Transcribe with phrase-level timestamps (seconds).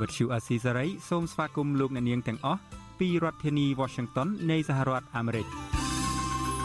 [0.00, 2.60] វត្តឈូអាស៊ីសេរីសូមស្វាគមន៍លោកអ្នកនាងទាំងអស់
[3.00, 5.46] ពីរដ្ឋធានី Washington នៃសហរដ្ឋអាមេរិក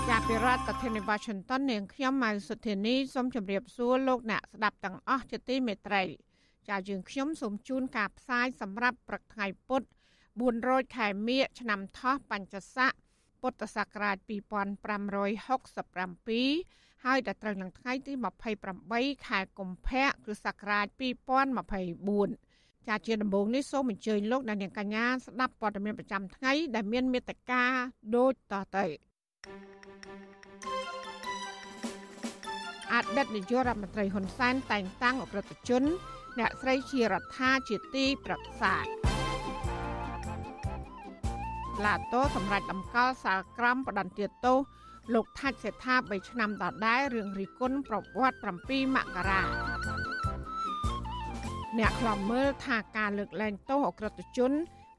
[0.09, 6.03] ចាប់ពីរដ្ឋធានី Washington នាងខ្ញុំម៉ៅសុធានីសូមជម្រាបសួរលោកអ្នកស្ដាប់ទាំងអស់ជាទីមេត្រី
[6.69, 9.87] ចាយើងខ្ញុំសូមជូនការផ្សាយសម្រាប់ព្រឹកថ្ងៃពុទ្ធ
[10.41, 12.91] 400ខែមិញឆ្នាំថោះបញ្ញស័ក
[13.41, 14.29] ពុទ្ធសករាជ2567
[17.05, 18.13] ហើយដល់ត្រូវនឹងថ្ងៃទី
[18.69, 20.97] 28ខែកុម្ភៈគ្រិស្តសករាជ2024
[22.87, 27.63] ចាជាដំបូងនេះសូមអញ្ជើញលោកអ្នកនាងកញ្ញាស្ដាប់ព័ត៌មានប្រចាំថ្ងៃដែលមានមេត្តា
[28.15, 28.85] ដូចតទៅ
[32.93, 35.83] អតីតនាយករដ្ឋមន្ត្រីហ៊ុនសែនតែងតាំងអក្រិតជន
[36.39, 38.75] អ្នកស្រីជារដ្ឋាជាទីប្រឹក្សា
[41.85, 44.57] ឡាតូសម្រាប់តម្កល់សាលក្រមបដន្ទាទោស
[45.13, 49.41] លោកថាច់សេដ្ឋា3ឆ្នាំដដែលរឿងរីគុណប្រវត្តិ7មករា
[51.79, 54.51] អ្នកខ្លំមើលថាការលើកលែងទោសអក្រិតជន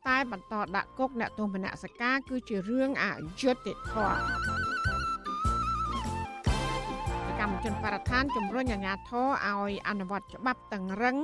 [0.08, 3.06] តែបន្តដាក់គុកអ្នកទោសមនសិការគឺជារឿងអ
[3.41, 4.16] យុត្តិធម៌
[7.41, 11.16] កម្មជនបរដ្ឋានជំរុញអាជ្ញាធរឲ្យអនុវត្តច្បាប់តឹងរឹង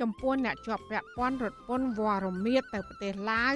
[0.00, 3.54] ចំពោះអ្នកជាប់ពាក់ព័ន្ធរត់ពន្ធវរមៀតទៅប្រទេសឡាវ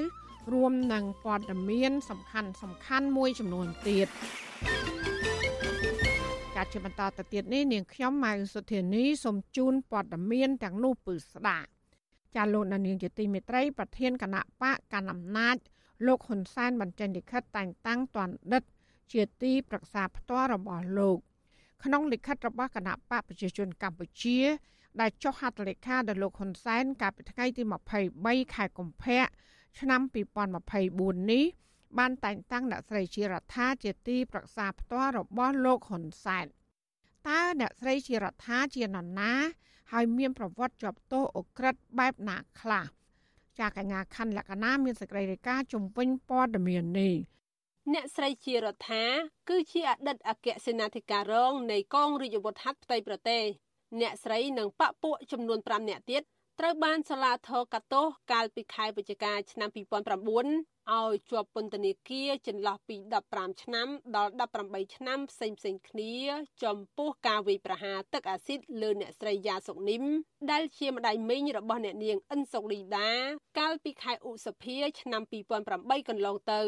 [0.52, 4.08] រួមនឹងព័ត៌មានសំខាន់សំខាន់មួយចំនួនទៀត
[6.60, 11.68] ការជាបន្តទៅទៀតនេះនាងខ្ញុំម៉ៅសុធានីសូមជូនព័ត៌មានទាំងនោះពឺស្ដាប់
[12.36, 15.56] ចាលោកនាងជាទីមេត្រីប្រធានគណៈបកកណ្ដាលអំណាច
[16.06, 18.62] លោកហ៊ុនសែនបញ្ចេញលិខិតតែងតាំងទណ្ឌិត
[19.12, 21.18] ជាទីប្រឹក្សាផ្ទាល់របស់លោក
[21.84, 24.38] ក្នុងលិខិតរបស់គណៈបកប្រជាជនកម្ពុជា
[25.00, 27.62] ដែលចុះហត្ថលេខាដល់លោកហ៊ុនសែនកាលពីថ្ងៃទី
[28.08, 29.24] 23ខែកុម្ភៈ
[29.78, 30.00] ឆ្នាំ
[30.66, 31.44] 2024នេះ
[31.98, 36.46] បានតែងតាំងអ្នកស្រីជារដ្ឋាជាទីប្រឹក្សាផ្ទាល់របស់លោកហ៊ុនសែន
[37.28, 39.32] តើអ្នកស្រីជារដ្ឋាជានរណា
[39.92, 42.86] ហើយមានប្រវត្តិជាប់ទោសអក្រិតបែបណាខ្លះ
[43.58, 47.14] ចាកញ្ញាខណ្ឌលក្ខណាមានសេចក្តីរាយការណ៍ជំវិញព័ត៌មាននេះ
[47.94, 49.04] អ្នកស្រីជារដ្ឋា
[49.48, 53.42] គឺជាអតីតអគ្គសេនាធិការរងនៃកងរាជអាវុធហត្ថផ្ទៃប្រទេស
[54.00, 56.22] អ្នកស្រីនិងបពពួកចំនួន5នាក់ទៀត
[56.60, 59.68] ត្រូវបានសាលាធរកាត់ទោសកាលពីខែវិច្ឆិកាឆ្នាំ
[60.32, 62.96] 2009 ឲ្យជាប់ពន្ធនាគារចន្លោះពី
[63.30, 64.32] 15ឆ្នាំដល់
[64.62, 66.14] 18ឆ្នាំផ្សេងផ្សេងគ្នា
[66.64, 70.04] ចំពោះការវាយប្រហារទឹកអាស៊ីតលើអ្នកស្រីយ៉ាសុកនីម
[70.50, 73.10] ដែលជាម្ដាយមីងរបស់អ្នកនាងអិនសុកលីដា
[73.58, 75.22] កាលពីខែឧសភា ឆ្នាំ
[75.70, 76.62] 2008កន្លងទៅ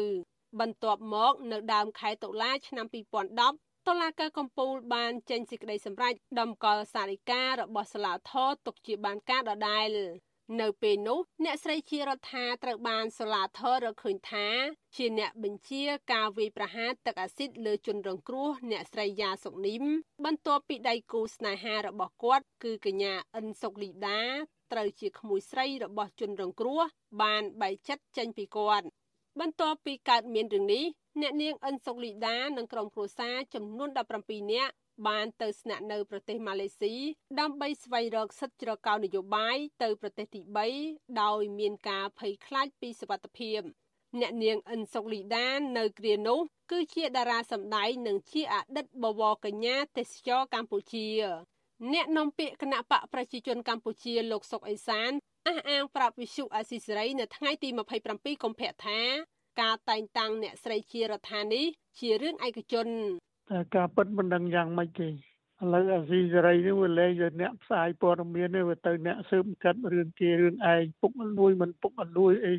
[0.59, 9.87] បន្ទាប់មកនៅដើមខែតុលាឆ្នាំ2010តុលាការកំពូលបានចេញសេចក្តីសម្រេចដំកល់សារិការបស់សាលាធរទុកជាបានការដដែល
[10.59, 14.47] នៅពេលនោះអ្នកស្រីជារដ្ឋាត្រូវបានសាលាធររកឃើញថា
[14.95, 19.83] ជាអ្នកបញ្ជាការវាយប្រហារទឹកអាស៊ីតលើជនរងគ្រោះអ្នកស្រីយ៉ាសុកនីម
[20.25, 24.21] បន្ទាប់ពីដៃគូស្នេហារបស់គាត់គឺកញ្ញាអិនសុកលីដា
[24.71, 26.81] ត្រូវជាក្មួយស្រីរបស់ជនរងគ្រោះ
[27.21, 28.85] បានបែកចិត្តចេញពីគាត់
[29.39, 30.83] បន្ទាប់ពីកើតមានរឿងនេះ
[31.21, 33.89] អ្នកនាងអិនសុកលីដានិងក្រុមគ្រួសារចំនួន
[34.21, 34.73] 17នាក់
[35.07, 36.93] បានទៅស្នាក់នៅប្រទេសម៉ាឡេស៊ី
[37.39, 40.41] ដើម្បីស្វែងរកសិទ្ធិជ្រកកោននយោបាយទៅប្រទេសទី
[40.81, 43.59] 3ដោយមានការភ័យខ្លាចពីសុវត្ថិភាព
[44.19, 46.39] អ្នកនាងអិនសុកលីដានៅគ្រានោះ
[46.71, 51.07] គឺជាតារាសម្ដែងនិងជាអតីតបវរកញ្ញាទេសចរកម្ពុជា
[51.93, 55.11] អ្នកនាំពាក្យគណៈបកប្រជាជនកម្ពុជាលោកសុកអេសាន
[55.47, 57.69] អះអាងប្រាប់វិសុអាស៊ីសេរីនៅថ្ងៃទី
[58.01, 58.99] 27កុម្ភៈថា
[59.61, 61.65] ការតែងតាំងអ្នកស្រីជារដ្ឋានេះ
[61.99, 63.30] ជារឿងឯកជនតែ
[63.75, 65.11] ការពិតមិនដឹងយ៉ាងម៉េចទេឥ
[65.73, 72.53] ឡូវអាស៊ីសេរីនេះវាលែងទៅអ្នកផ្សាយព័ត៌មាននេះវាទៅអ្នកស៊ើបកាត់រឿងគេរឿងឯងពុកអលួយមិនពុកអលួយអី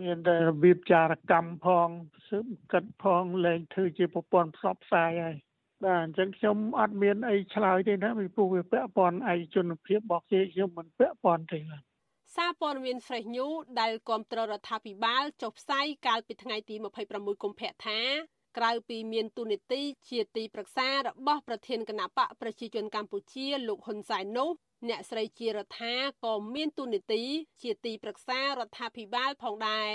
[0.00, 1.88] មានតែរបៀបចារកម្មផង
[2.28, 5.36] ស៊ើបកាត់ផងលែងធ្វើជាប្រព័ន្ធផ្សព្វផ្សាយហើយ
[5.84, 11.82] បាទអញ្ចឹងខ្ញុំអត់មានអីឆ្លើយទេណាពីព្រោះវាពាក់ព័ន្ធឯកជនភាពរបស់គេខ្ញុំមិនពាក់ព័ន្ធទេបាទ
[12.36, 16.74] សារព័ត៌មាន Fresh News ដែលគាំទ្ររដ្ឋាភិបាលចុះផ្សាយកាលពីថ្ងៃទី
[17.08, 18.00] 26កុម្ភៈថា
[18.56, 24.50] ក្រៅពីមានទូនីតិជាទីប្រឹក្សារបស់ប្រធានគណៈបកប្រជាជនកម្ពុជាលោកហ៊ុនសែននោះ
[24.88, 25.94] អ្នកស្រីជារដ្ឋា
[26.24, 27.22] ក៏មានទូនីតិ
[27.62, 29.94] ជាទីប្រឹក្សារដ្ឋាភិបាលផងដែរ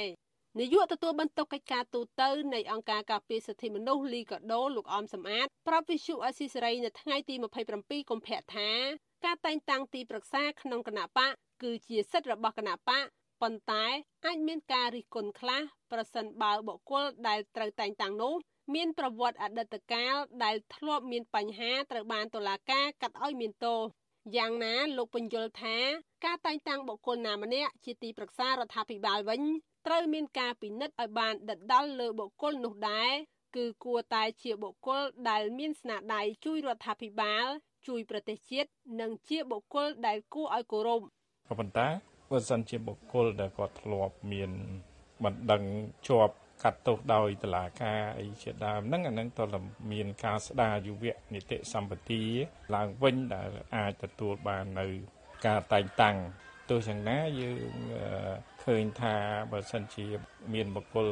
[0.60, 2.22] នាយកទទួលបន្ទុកកិច្ចការទូត
[2.54, 7.36] នៃអង្គការការពារសិទ្ធិមនុស្សលីកាដូលោកអមសំអាតប្រាប់វិសុអស៊ីសេរីនៅថ្ងៃទី
[7.74, 8.70] 27កុម្ភៈថា
[9.26, 13.06] ការតែងតាំងទីប្រឹក្សាក្នុងគណៈបកគឺជាសិទ្ធិរបស់គណៈបក
[13.42, 13.86] ប៉ុន្តែ
[14.26, 15.62] អាចមានការរិះគន់ខ្លះ
[15.92, 18.34] ប្រសិនបើបុគ្គលដែលត្រូវតែងតាំងនោះ
[18.76, 23.80] មានប្រវត្តិអតីតកាលដែលធ្លាប់មានបញ្ហាត្រូវបានតុលាការកាត់ឲ្យមានទោស
[24.38, 25.78] យ៉ាងណាលោកពន្យល់ថា
[26.26, 29.42] ការតែងតាំងបុគ្គលណាម្នាក់ជាទីប្រឹក្សារដ្ឋាភិបាលវិញ
[29.88, 33.12] ត្រូវមានការពិនិត្យឲ្យបានដិតដល់លើបុគ្គលនោះដែរ
[33.56, 37.46] គឺគួរតែជាបុគ្គលដែលមានស្នាដៃជួយរដ្ឋាភិបាល
[37.88, 38.70] ជួយប្រទេសជាតិ
[39.02, 41.02] និងជាបុគ្គលដែលគួរឲ្យគោរព
[41.48, 41.88] ក៏ប៉ុន្តែ
[42.30, 44.52] បើសិនជាបុគ្គលដែលគាត់ធ្លាប់មាន
[45.24, 45.64] បណ្ដឹង
[46.08, 49.46] ជាប់ កាត់ទោសដោយតឡាការអីជាដើមហ្នឹងអាហ្នឹងតើ
[49.92, 52.24] មានការស្ដារយុវនីតិសម្បទា
[52.76, 54.88] ឡើងវិញដែលអាចទទួលបាននៅ
[55.46, 56.18] ការតែងតាំង
[56.70, 57.60] ទោះយ៉ាងណាយើង
[58.64, 59.16] ឃើញថា
[59.52, 60.06] បើសិនជា
[60.54, 61.10] មានបុគ្គល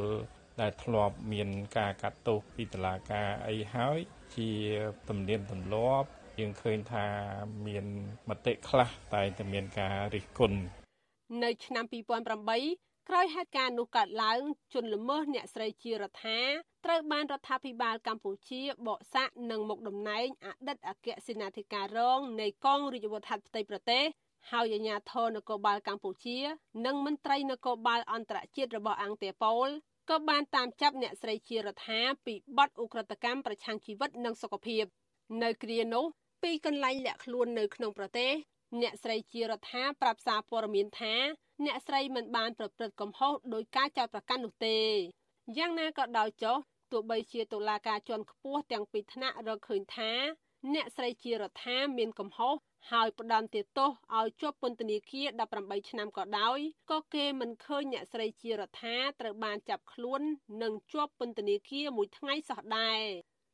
[0.60, 1.48] ដែលធ្លាប់មាន
[1.78, 3.98] ការកាត់ទោសពីតឡាការអីហើយ
[4.36, 4.50] ជា
[5.08, 6.08] ទំនៀមទម្លាប់
[6.40, 7.06] យើងឃើញថា
[7.66, 7.86] មាន
[8.28, 10.58] មតិខ្លះតែតែមានការរិះគន់
[11.42, 14.40] នៅឆ្នាំ2008 ក្រោយហេតុការណ៍នោះកើតឡើង
[14.74, 16.40] ជនល្មើសអ្នកស្រីជារដ្ឋា
[16.84, 24.04] ត្រូវបានរដ្ឋាភិបាលកម្ពុជាបកសាក់និងមុខតំណែងអតីតអគ្គសេនាធិការរងនៃកងរាជអាវុធហត្ថផ្ទៃប្រទេស
[24.50, 26.38] ហើយអាជ្ញាធរនគរបាលកម្ពុជា
[26.86, 29.68] និងមន្ត្រីនគរបាលអន្តរជាតិរបស់អង្គាប៉ូល
[30.10, 34.84] ក៏បានតាមចាប់អ្នកស្រីជារដ្ឋាពីបទឧក្រិដ្ឋកម្មប្រឆាំងជីវិតនិងសុខភាព
[35.42, 36.04] នៅគ្រានោះ
[36.42, 38.32] ពីកន្លែងលាក់ខ្លួននៅក្នុងប្រទេស
[38.80, 41.14] អ្នកស្រីជារដ្ឋាប្រាប់សារព័ត៌មានថា
[41.66, 44.78] អ្នកស្រីមិនបានប្រព្រឹត្តកំហុសដោយការចោទប្រកាន់នោះទេ
[45.56, 46.56] យ៉ាងណាក៏ដោយចុះ
[46.92, 50.12] ទោះបីជាតុលាការជាន់ខ្ពស់ទាំងពីរថ្នាក់រកឃើញថា
[50.74, 52.54] អ្នកស្រីជារដ្ឋាមានកំហុស
[52.90, 55.26] ហើយផ្ដន្ទាទោសឲ្យជាប់ពន្ធនាគារ
[55.58, 56.58] 18ឆ្នាំក៏ដោយ
[56.90, 60.20] ក៏គេមិនឃើញអ្នកស្រីជារដ្ឋាត្រូវបានចាប់ខ្លួន
[60.62, 63.00] និងជាប់ពន្ធនាគារមួយថ្ងៃសោះដែរ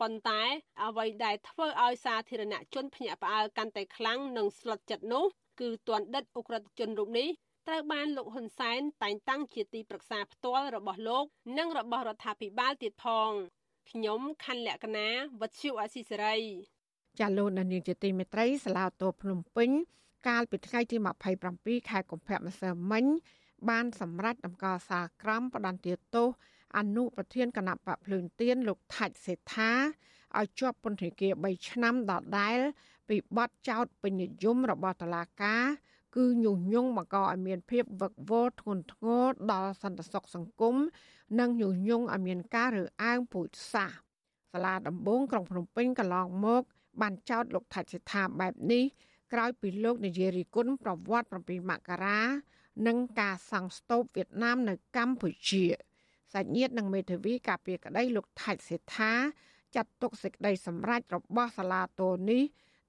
[0.01, 0.43] ប៉ុន្តែ
[0.85, 5.25] អ្វីដែលធ្វើឲ្យសាធារណជនភ្ញាក់ផ្អើលកាន់តែខ្លាំងនិងស្លុតចិត្តនោះ
[5.61, 7.29] គឺទណ្ឌិតអ ுக ្រិតជនរូបនេះ
[7.67, 11.25] ត្រូវបានលោកហ៊ុនសែនតែងតាំងជាទីប្រឹក្សាផ្ទាល់របស់លោក
[11.59, 13.31] និងរបស់រដ្ឋាភិបាលទៀតផង
[13.91, 15.09] ខ្ញុំខណ្ឌលក្ខណា
[15.41, 16.37] វັດឈូអស៊ីសេរី
[17.19, 19.71] ចាលោកនាងជាទីមេត្រីសាឡាតូភ្នំពេញ
[20.29, 20.97] កាលពីថ្ងៃទី
[21.43, 23.05] 27ខែកុម្ភៈម្សិលមិញ
[23.69, 26.29] បានសម្រេចដំកល់សាលក្រមផ្ដន្ទាទោស
[26.79, 29.73] អនុប្រធានគណៈបកភ្លើងទៀនលោកថាច់សេដ្ឋា
[30.39, 32.59] ឲ្យជាប់ពន្ធនាគារ3ឆ្នាំដដែល
[33.09, 35.65] ពីបទចោទពេញនិយមរបស់តុលាការ
[36.17, 40.77] គឺញុះញង់បង្កឲ្យមានភាពវឹកវរធ្ងន់ធ្ងរដល់សន្តិសុខសង្គម
[41.39, 43.99] និងញុះញង់ឲ្យមានការរើសអើងពូជសាសន៍
[44.53, 46.63] សាលាដំបងក្រុងភ្នំពេញកន្លងមក
[47.01, 48.85] បានចោទលោកថាច់សេដ្ឋាបែបនេះ
[49.33, 52.21] ក្រោយពីលោកនាយរិគុណប្រវត្តិ7មករា
[52.87, 55.65] និងការសង់ស្ទូបវៀតណាមនៅកម្ពុជា
[56.33, 59.13] សាច់ញាតិនិងមេធាវីការពារក្តីលោកថាច់សេដ្ឋា
[59.75, 62.43] ចាត់ទុកសេចក្តីសម្រេចរបស់សាលាតូនេះ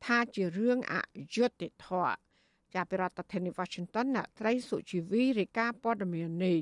[0.06, 0.96] ថាជារឿងអ
[1.36, 2.27] យុត្តិធម៌
[2.76, 6.60] ចាប់ពីរដ្ឋធានី Washington អ្នកត្រីសុជីវីរាយការណ៍ព័ត៌មាននេះ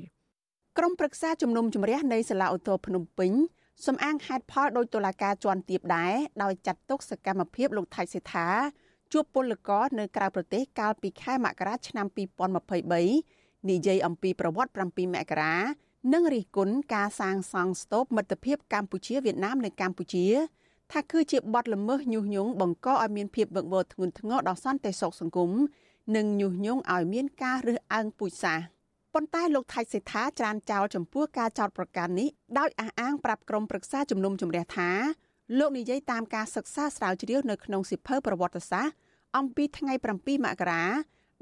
[0.78, 3.32] ក្រុមប្រឹក្សាជំនុំជម្រះនៃសាលាឧទ្ធរភ្នំពេញ
[3.86, 8.48] សំអាងហេតុផលដោយតុលាការជាន់ទាបដែរដោយចាត់ទុកសកម្មភាពលោកថៃសេដ្ឋា
[9.12, 12.06] ជួបពលករនៅក្រៅប្រទេសកាលពីខែមករាឆ្នាំ
[12.88, 15.54] 2023និយាយអំពីប្រវត្តិ7មករា
[16.12, 20.26] និងរិះគន់ការសាងសង់ស្ទូបមិត្តភាពកម្ពុជាវៀតណាមនៅកម្ពុជា
[20.92, 25.50] ថាគឺជាបទល្មើសញុះញង់បង្កឲ្យមានភាពវឹកវរធ្ងន់ធ្ងរដល់សន្តិសុខសង្គម
[26.14, 28.64] និងញុះញង់ឲ្យមានការរើសអើងពូជសាសន៍
[29.14, 34.90] ប៉ុន្តែលោកថៃសេដ្ឋាច្រានចោលចំពោះការចោទប្រកាន់នេះដោយអះអាងប្រាប់ក្រុមប្រឹក្សាជំនុំជម្រះថា
[35.58, 38.94] លោកនិយាយតាមការសិក្សាស្រាវជ្រាវនៅក្នុងសិភៅប្រវត្តិសាស្ត្រ
[39.36, 40.84] អំពីថ្ងៃ7មករា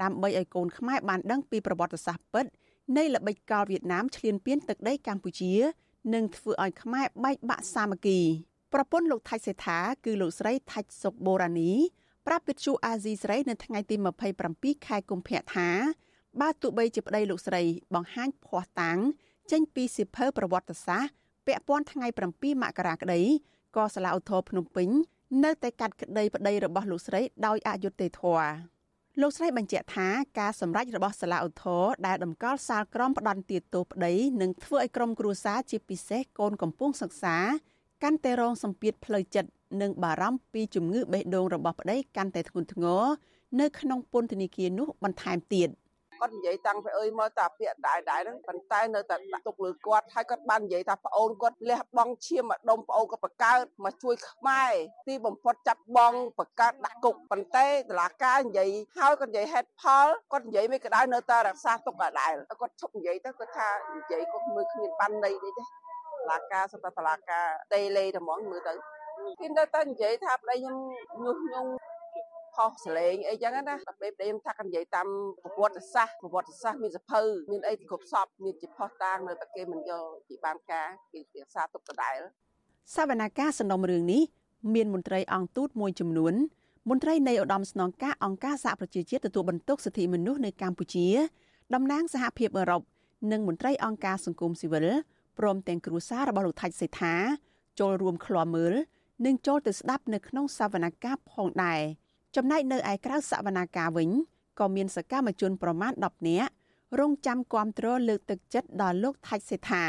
[0.02, 2.44] ដើម្បីឲ្យកូនខ្មែរបានដឹងពីប្រវត្តិសាស្ត្រពិត
[2.96, 5.52] នៃល្បិចកលវៀតណាមឈ្លានពានទឹកដីកម្ពុជា
[6.14, 8.20] និងធ្វើឲ្យខ្មែរបែកបាក់សាមគ្គី
[8.72, 11.72] ប្រពន្ធលោកថៃសេដ្ឋាគឺលោកស្រីថាច់សុកបូរ៉ានី
[12.26, 13.96] ប្រាប់វិទ្យុអាស៊ីសេរីនៅថ្ងៃទី
[14.40, 15.68] 27ខែកុម្ភៈថា
[16.40, 17.62] បើទោះបីជាប្តីលោកស្រី
[17.94, 18.98] បង្ហាញភ័ស្តុតាង
[19.50, 21.12] ចេញពីសិភៅប្រវត្តិសាស្ត្រ
[21.46, 23.20] ពាក់ព័ន្ធថ្ងៃ7មករាក្តី
[23.76, 24.88] ក៏សាលាឧទ្ធរភ្នំពេញ
[25.44, 28.52] នៅតែកាត់ក្តីប្តីរបស់លោកស្រីដោយអយុត្តិធម៌
[29.20, 37.36] លោកស្រីបញ្ជាក់ថាការសម្រេចរបស់សាលាឧទ្ធរដែលតម្កល់សាលក្រមផ្ដន្ទាទោសប្តីនឹងធ្វើឲ្យក្រុមគ្រួសារជាពិសេសកូនកំពុងសិក្សា
[38.02, 39.50] កាន់តែរងសម្ពាធផ្លូវចិត្ត
[39.82, 43.02] និងបារម្ភពីជំងឺបេះដូងរបស់ប្តីកាន់តែធ្ងន់ធ្ងរ
[43.60, 45.70] នៅក្នុងពន្ធនាគារនោះបន្ថែមទៀត។
[46.24, 54.72] គាត់និយាយតាំងពីអើយមកតាពាក្យដែរដែរហ្នឹងប៉ុន្តែនៅតែដាក់ទុកលើគាត់ហើយគាត់បាននិយាយថាប្អូនគាត់លះបង់ឈាមម្ដុំប្អូនគាត់បង្កើតមកជួយខ្មែរ
[55.08, 65.60] ទីបំផុតចាប់បងបង្កើតដាក់គុកប៉ុន្តែតឡាការនិយាយហើយគាត់និយាយហេតុផលគាត់និយាយមិនក្តៅនៅតែរក្សាទុកដដែលគាត់ឈប់និយាយទៅគាត់ថានិយាយគាត់មើលគ្មានបានន័យទេត
[66.30, 68.74] ឡាការសុទ្ធតែតឡាការតេលេតែហ្មងមើលទៅ
[69.40, 70.76] គេនៅតែនិយាយថាប្តីខ្ញុំ
[71.24, 71.70] ញុះញង់
[72.54, 75.08] ផុសសលេងអីចឹងណាដល់ពេលខ្ញុំថានិយាយតាម
[75.42, 82.18] ប្រវត្តិសាស្ត្រប្រវត្តិសាស្ត្រមានសភៅមានអីគ្រប់សពមានជាផុសតាងនៅតែគេមិនយកជាបានការគេរក្សាទុកដដែល
[82.94, 84.22] សវនកម្មសំណុំរឿងនេះ
[84.74, 86.34] មានមន្ត្រីអង្គទូតមួយចំនួន
[86.90, 91.06] មន្ត្រីនៃឧត្តមស្នងការអង្គការសហប្រជាជាតិទទួលបន្ទុកសិទ្ធិមនុស្សនៅកម្ពុជា
[91.74, 92.82] តំណាងសហភាពអឺរ៉ុប
[93.32, 94.86] និងមន្ត្រីអង្គការសង្គមស៊ីវិល
[95.38, 97.14] ព្រមទាំងគ្រួសាររបស់លោកថាច់សេដ្ឋា
[97.80, 98.74] ចូលរួមឃ្លាំមើល
[99.24, 101.80] និងចូលទៅស្ដាប់នៅក្នុងសវនកម្មផងដែរ
[102.36, 104.10] ចំណែកនៅឯក្រៅសវនកម្មវិញ
[104.58, 106.52] ក៏មានសកម្មជនប្រមាណ10នាក់
[107.00, 109.84] រងចាំគាំទ្រលើកទឹកចិត្តដល់លោកថាច់សេដ្ឋា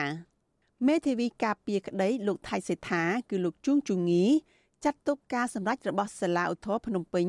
[0.87, 4.25] មេធាវីការពារក្តីលោកថៃសេដ្ឋាគឺលោកជួងជងី
[4.83, 7.27] ចាត់ទុកការសម្ដែងរបស់សាលាឧទ្ធរភ្នំពេញ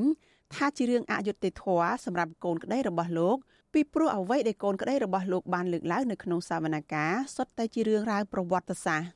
[0.54, 3.36] ថាជារឿងអយុត្តិធម៌សម្រាប់កូនក្តីរបស់លោក
[3.72, 9.15] ពីព្រោះអ្វីដែលកូនក្តីរបស់លោកបានលើកឡើងនៅក្នុងសវនកម្មសុទ្ធតែជារឿងរ៉ាវប្រវត្តិសាស្ត្រ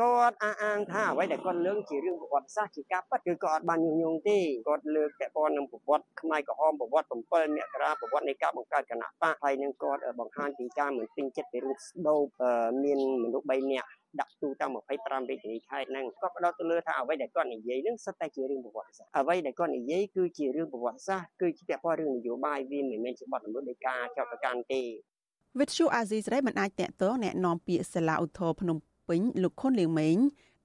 [0.00, 12.24] គាត់អះអាងថាអ្វីដែលគាត់លើកជារឿងប្រវត្តិសាស្ត្រជាការពិតគឺគាត់អត់បានញុះញង់ទេគាត់លើកតែព័ន្ធនឹងប្រវត្តិខ្មែរក្រហមប្រវត្តិ7មករាប្រវត្តិនៃការបង្កើតគណៈបកហើយនឹងគាត់បង្ហាញពីការមិនពេញចិត្តពីរឿងស្ដោប
[12.84, 13.88] មានមនុស្ស3នាក់
[14.20, 24.82] ដាក់ទូតាម25រាជធានីខេត្តហ្នឹងគាត់ផ្ដោតទៅលើថាអ្វីដែលគាត់និយាយហ្នឹងសិតតែជារឿងប្រវត្តិសាស្ត្រអ្វីដែលគាត់និយាយគឺជារឿងប្រវត្តិសាស្ត្រគឺជាពាក់ព័ន្ធរឿងនយោបាយវាមិនមែនជាបទល្មើសនៃការចោទប្រកាន់ទេ
[25.60, 28.76] វិទ្យុអាស៊ីសេរីមិនអាចតាក់ទងแนะនាំពាក្យសាលាឧទ្ធរភ្នំ
[29.07, 30.17] ពេញលោកខុនលៀងម៉េង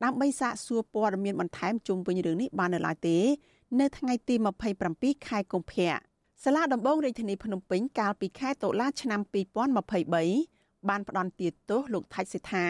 [0.04, 3.18] ដើម្បីសាកសួរព័ត៌មានបន្ថែមជុំវិញរឿងនេះបាននៅឡើយទេ
[3.80, 4.34] នៅថ្ងៃទី
[4.80, 5.92] 27ខែកុម្ភៈ
[6.44, 9.20] សាលាដំបងរាជធានីភ្នំពេញកាលពីខែតុលាឆ្នាំ
[9.84, 12.66] 2023បានផ្ដន្ទាទោសលោកថៃសិដ្ឋា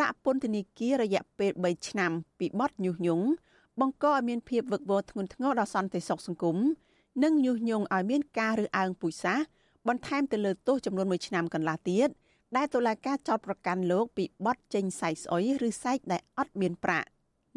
[0.00, 3.26] ដាក់ពន្ធនាគាររយៈពេល3ឆ្នាំពីបទញុះញង់
[3.80, 6.56] បង្កឲ្យមានភាពវឹកវរធ្ងន់ធ្ងរដល់សន្តិសុខសង្គម
[7.22, 9.44] និងញុះញង់ឲ្យមានការរើសអើងពូជសាសន៍
[9.88, 12.08] បន្ថែមទៅលើទោសចំនួន1ឆ្នាំកន្លះទៀត
[12.56, 17.08] ដែលតុលាការចោទប្រកាន់លោកពីបទចេញសែកស្អុយឬសែកដែលអត់មានប្រាក់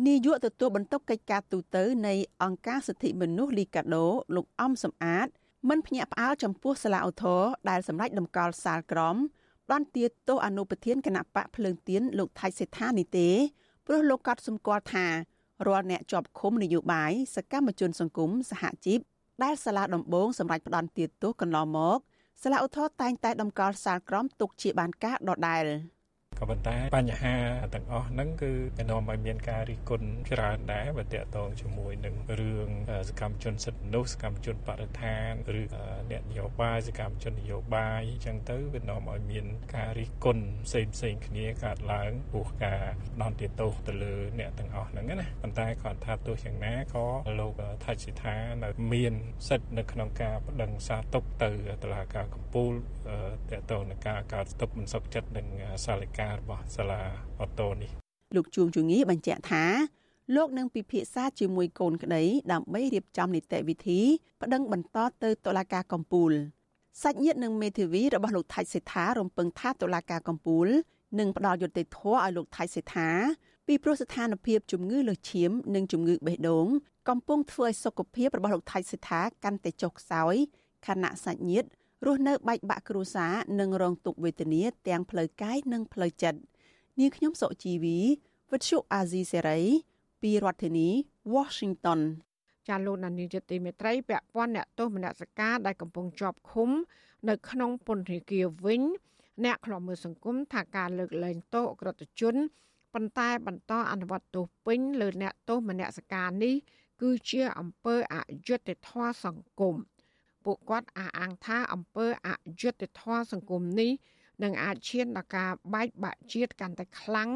[0.08, 1.78] នាយកទទួលបន្ទុកកិច្ចការទូត
[2.08, 4.06] នៃអង្គការសិទ្ធិមនុស្សលីកាដូ
[4.36, 5.28] លោកអំសំអាត
[5.70, 9.16] មិនភ្ញាក់ផ្អើលចំពោះសាលាឧទ្ធរដែលសម្ដេចតម្កល់សាលក្រម
[9.70, 13.30] បានទាទោសអនុប្រធានគណៈបកភ្លើងទៀនលោកថៃសេដ្ឋានេះទេ
[13.86, 15.06] ព្រោះលោកកត់សម្គាល់ថា
[15.68, 19.00] រាល់អ្នកជាប់ឃុំនយោបាយសកម្មជនសង្គមសហជីព
[19.44, 22.00] ដែលសាលាដំបងសម្រាប់ផ្ដន់ទាទោសកន្លងមក
[22.44, 25.66] សាលាឧទ្ធរតែងតែតម្កល់សាលក្រមទុកជាបានការដដែល។
[26.40, 27.36] ក៏ប៉ុន្តែបញ្ហា
[27.74, 28.52] ទាំងអស់ហ្នឹងគឺ
[28.90, 32.70] នាំឲ្យមានការរិះគន់ច្រើនដែរបើតកតងជាមួយនឹងរឿង
[33.10, 35.62] សកម្មជនសិទ្ធិមនុស្សសកម្មជនបរិស្ថានឬ
[36.12, 42.84] អ្នកនយោបាយសកម្មជននយោបាយអញ្ចឹងទៅវានាំឲ្យមានការរិះគន់ផ្សេងផ្សេងគ្នាកើតឡើងពោះការ
[43.22, 47.06] ដនទាទោសទៅលើអ្នកទាំងអស់ហ្នឹងណាប៉ុន្តែគាត់ថាទោះយ៉ាងណាក៏
[47.40, 47.54] លោក
[47.86, 49.14] ថាច់សិដ្ឋានៅមាន
[49.48, 51.52] សិទ្ធិនៅក្នុងការបដិងសាទុកទៅ
[51.84, 52.74] តុលាការកំពូល
[53.52, 55.48] តកតងនឹងការកើតទុកមិនសុខចិត្តនឹង
[55.86, 57.02] សាលិការបស់សាលា
[57.40, 57.92] អូតូនេះ
[58.36, 59.66] លោកជួងជងីបញ្ជាក់ថា
[60.36, 64.02] លោកនឹងពិភាក្សាជាមួយកូនក្តីដើម្បីរៀបចំនីតិវិធី
[64.42, 66.32] ប្តឹងបន្តទៅតុលាការកំពូល
[67.04, 70.68] សាច់ញាតិនិងមេធាវីរបស់លោកថៃសេដ្ឋារំពឹងថាតុលាការកំពូល
[71.20, 73.10] នឹងផ្ដល់យុត្តិធម៌ឲ្យលោកថៃសេដ្ឋា
[73.68, 76.68] ពីព្រោះស្ថានភាពជំងឺលើសឈាមនិងជំងឺបេះដូង
[77.10, 80.36] កំពុងធ្វើឲ្យសុខភាពរបស់លោកថៃសេដ្ឋាកាន់តែចុះខ្សោយ
[80.88, 81.68] ខណៈសាច់ញាតិ
[82.06, 86.40] រស់នៅបែកបាក់គ្រួសារនិងរងទុក្ខវេទនាទាំងផ្លូវកាយនិងផ្លូវចិត្ត
[87.00, 87.98] នាងខ្ញុំសុជីវី
[88.52, 89.60] វិទ្យុអាស៊ីសេរី
[90.22, 90.90] ពីរដ្ឋធានី
[91.34, 92.00] Washington
[92.68, 96.70] ចាលោកនានីជាទីមេត្រីពាក់ព័ន្ធអ្នកទោសមនសការដែលកំពុងជាប់ឃុំ
[97.30, 98.82] នៅក្នុងពន្ធនាគារវិញ
[99.46, 102.36] អ្នកខ្លាំមើលសង្គមថាការលើកលែងទោសអក្រិតជន
[102.94, 106.56] ប៉ុន្តែបន្តអនុវត្តទោសពេញលើអ្នកទោសមនសការនេះ
[107.02, 108.16] គឺជាអំពើអ
[108.48, 109.76] យុត្តិធម៌សង្គម
[110.50, 112.30] ពួកគាត់អះអាងថាអំពើអ
[112.62, 113.92] យុត្តិធម៌សង្គមនេះ
[114.44, 117.30] នឹងអាចឈានដល់ការបែកបាក់ជាតិកាន់តែខ្លាំង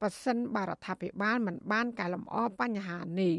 [0.00, 3.34] ប៉ះសិនបរដ្ឋាភិបាលមិនបានកែលម្អបញ្ហានេះ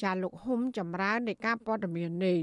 [0.00, 2.38] ជាលោកហ៊ុំចម្រើននៃការព័ត៌មាននេះ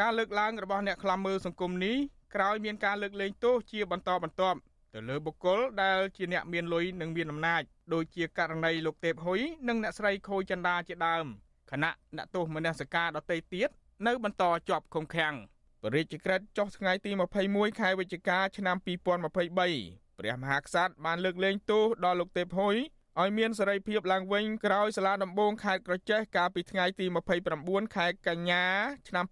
[0.00, 1.96] ការលើកឡើងរបស់អ្នកខ្លាំមើលសង្គមនេះ
[2.34, 4.58] ក្រោយមានការលើកលែងទោសជាបន្តបន្ទាប់
[4.94, 7.62] ទៅលើបុគ្គលដែលជាអ្នកមានលុយនិងមានអំណាច
[7.94, 11.26] ដូចជាករណីលោកទេពហ៊ុយនិងអ្នកស្រីខូចន្ទាជាដើម
[11.70, 13.70] គណៈអ្នកទោសមនសិការដទៃទៀត
[14.06, 15.34] នៅបន្តជាប់ឃុំឃាំង
[15.82, 17.10] បរិយាក្រិតចុះថ្ងៃទី
[17.44, 22.76] 21ខែវិច្ឆិកាឆ្នាំ2023ព្រះមហាក្សត្របានលើកលែងទោសដល់លោកទេពហ៊ុយ
[23.20, 27.06] ឲ្យមានសេរីភាពឡើងវិញក្រោយសាលាដំបងខេត្តក្រចេះកាលពីថ្ងៃទី
[27.50, 28.64] 29ខែកញ្ញា
[29.08, 29.24] ឆ្នាំ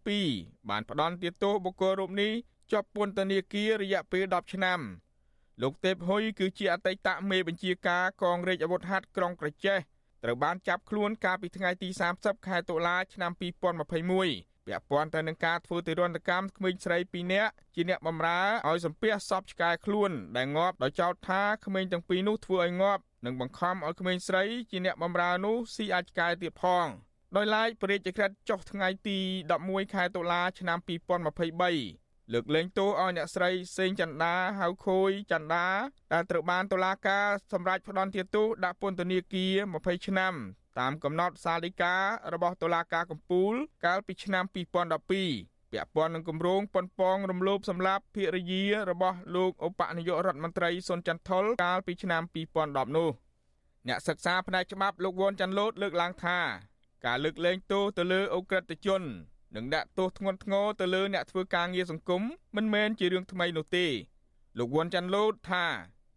[0.00, 2.32] 2022បានផ្ដន្ទាទោសបុគ្គលរូបនេះ
[2.72, 4.80] ជាប់ពន្ធនាគាររយៈពេល10ឆ្នាំ
[5.62, 9.78] លោកទេពហ៊ុយគឺជាអតីតមេបញ្ជាការកងរាជអាវុធហត្ថក្រុងក្រចេះ
[10.24, 11.88] ត្រូវបានចាប់ខ្លួនកាលពីថ្ងៃទី
[12.18, 26.86] 30ខែតុលាឆ្នាំ2021ពាក់ព័ន្ធទៅនឹងការធ្វើទារុណកម្មក្មេងស្រី2នាក់ជាអ្នកបម្រើឲ្យសំពះសពឆ្កែខ្លួនដែលងាប់ដោយចោទថាក្មេងទាំងពីរនោះធ្វើឲ្យងាប់និងបង្ខំឲ្យក្មេងស្រីជាអ្នកបម្រើនោះស៊ីអាចឆ្កែទៀតផង
[27.36, 29.18] ដោយឡែកព្រះរាជក្រឹត្យចុះថ្ងៃទី
[29.56, 32.01] 11ខែតុលាឆ្នាំ2023
[32.32, 35.66] លើកលែងទោសឲ្យអ្នកស្រីសេងចន្ទាហៅខូយចន្ទា
[36.12, 39.52] ដែលត្រូវបានតុលាការសម្រេចផ្តន្ទាទោសដាក់ពន្ធនាគារ
[39.82, 40.34] 20ឆ្នាំ
[40.78, 41.94] តាមកំណត់សាលដីកា
[42.32, 43.52] របស់តុលាការកំពូល
[43.84, 44.54] កាលពីឆ្នាំ2012
[45.72, 52.22] ពាក់ព័ន្ធនឹងគម្រោងប៉ុនប៉ងរំលោភសម្លាប់ភរិយារបស់លោកឧបនាយករដ្ឋមន្ត្រីសុនចន្ទថុលកាលពីឆ្នាំ
[52.60, 53.10] 2010នោះ
[53.88, 56.38] អ្នកសិក្សាផ្នែកច្បាប់លោកវ៉ុនចាន់លូតលើកឡើងថា
[57.06, 59.02] ការលើកលែងទោសទៅលើអ ுக ្រិតជន
[59.56, 62.22] និងដាក់ទោសធ្ងន់ធ្ងរទៅលើអ្នកធ្វើការងារសង្គម
[62.56, 63.86] មិនមែនជារឿងថ្មីនោះទេ
[64.58, 65.66] លោកវ៉ុនចាន់លូតថា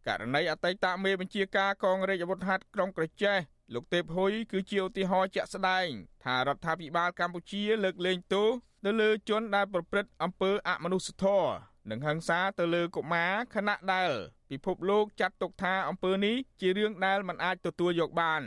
[0.08, 3.38] ករណីអតីតមេបញ្ជាការកងរាជអាវុធហត្ថក្រុងក្រចេះ
[3.74, 5.88] លោកទេពហ៊ុយគឺជាឧទាហរណ៍ជាក់ស្ដែង
[6.24, 8.50] ថារដ្ឋាភិបាលកម្ពុជាលើកលែងទោស
[8.86, 11.50] ទៅលើជនដែលប្រព្រឹត្តអំពើអមនុស្សធម៌
[11.90, 14.12] និងហិង្សាទៅលើកុមារខណៈដែល
[14.52, 18.42] ពិភពលោកចាត់ទុកថាអំពើនេះជារឿងដែលមិនអាចទទួលយកបាន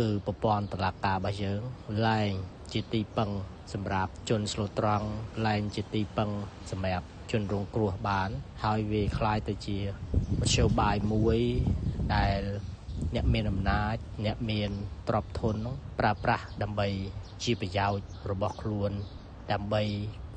[0.00, 1.60] គឺប្រព័ន្ធតឡាការរបស់យើង
[2.06, 3.29] លែង ជាទីពឹង
[3.73, 5.07] សម្រាប់ជនស្លូតត្រង់
[5.45, 6.29] លែងជាទីពឹង
[6.71, 8.29] សម្រាប់ជនរងគ្រោះបាន
[8.63, 9.79] ហើយវាคล้ายទៅជា
[10.39, 11.39] មធ្យោបាយមួយ
[12.15, 12.41] ដែល
[13.15, 13.95] អ្នកមានអំណាច
[14.25, 14.71] អ្នកមាន
[15.07, 15.55] ទ្រព្យធន
[15.99, 16.87] ប្រើប្រាស់ដើម្បី
[17.43, 18.91] ជាប្រយោជន៍របស់ខ្លួន
[19.51, 19.83] ដើម្បី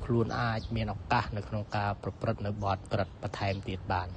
[0.05, 4.07] ខ្លួនអាចមានឱកាសនៅក្នុងការប្រព្រឹត្តនៅបទក្រិតបន្ថែមទៀតបាន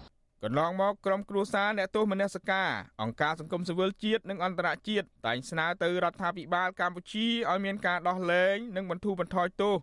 [0.45, 2.69] កន្លងមកក្រុមគ្រួសារអ្នកទោសមនសិការ
[3.01, 9.75] អង្គការសង្គមស៊ីវិលជាតិនិងអន្តរជាតិតែងស្នើទៅរដ្ឋាភិបាលកម្ពុជាឲ្យមានការដោះលែងនិងបន្ធូរបន្ថយទោស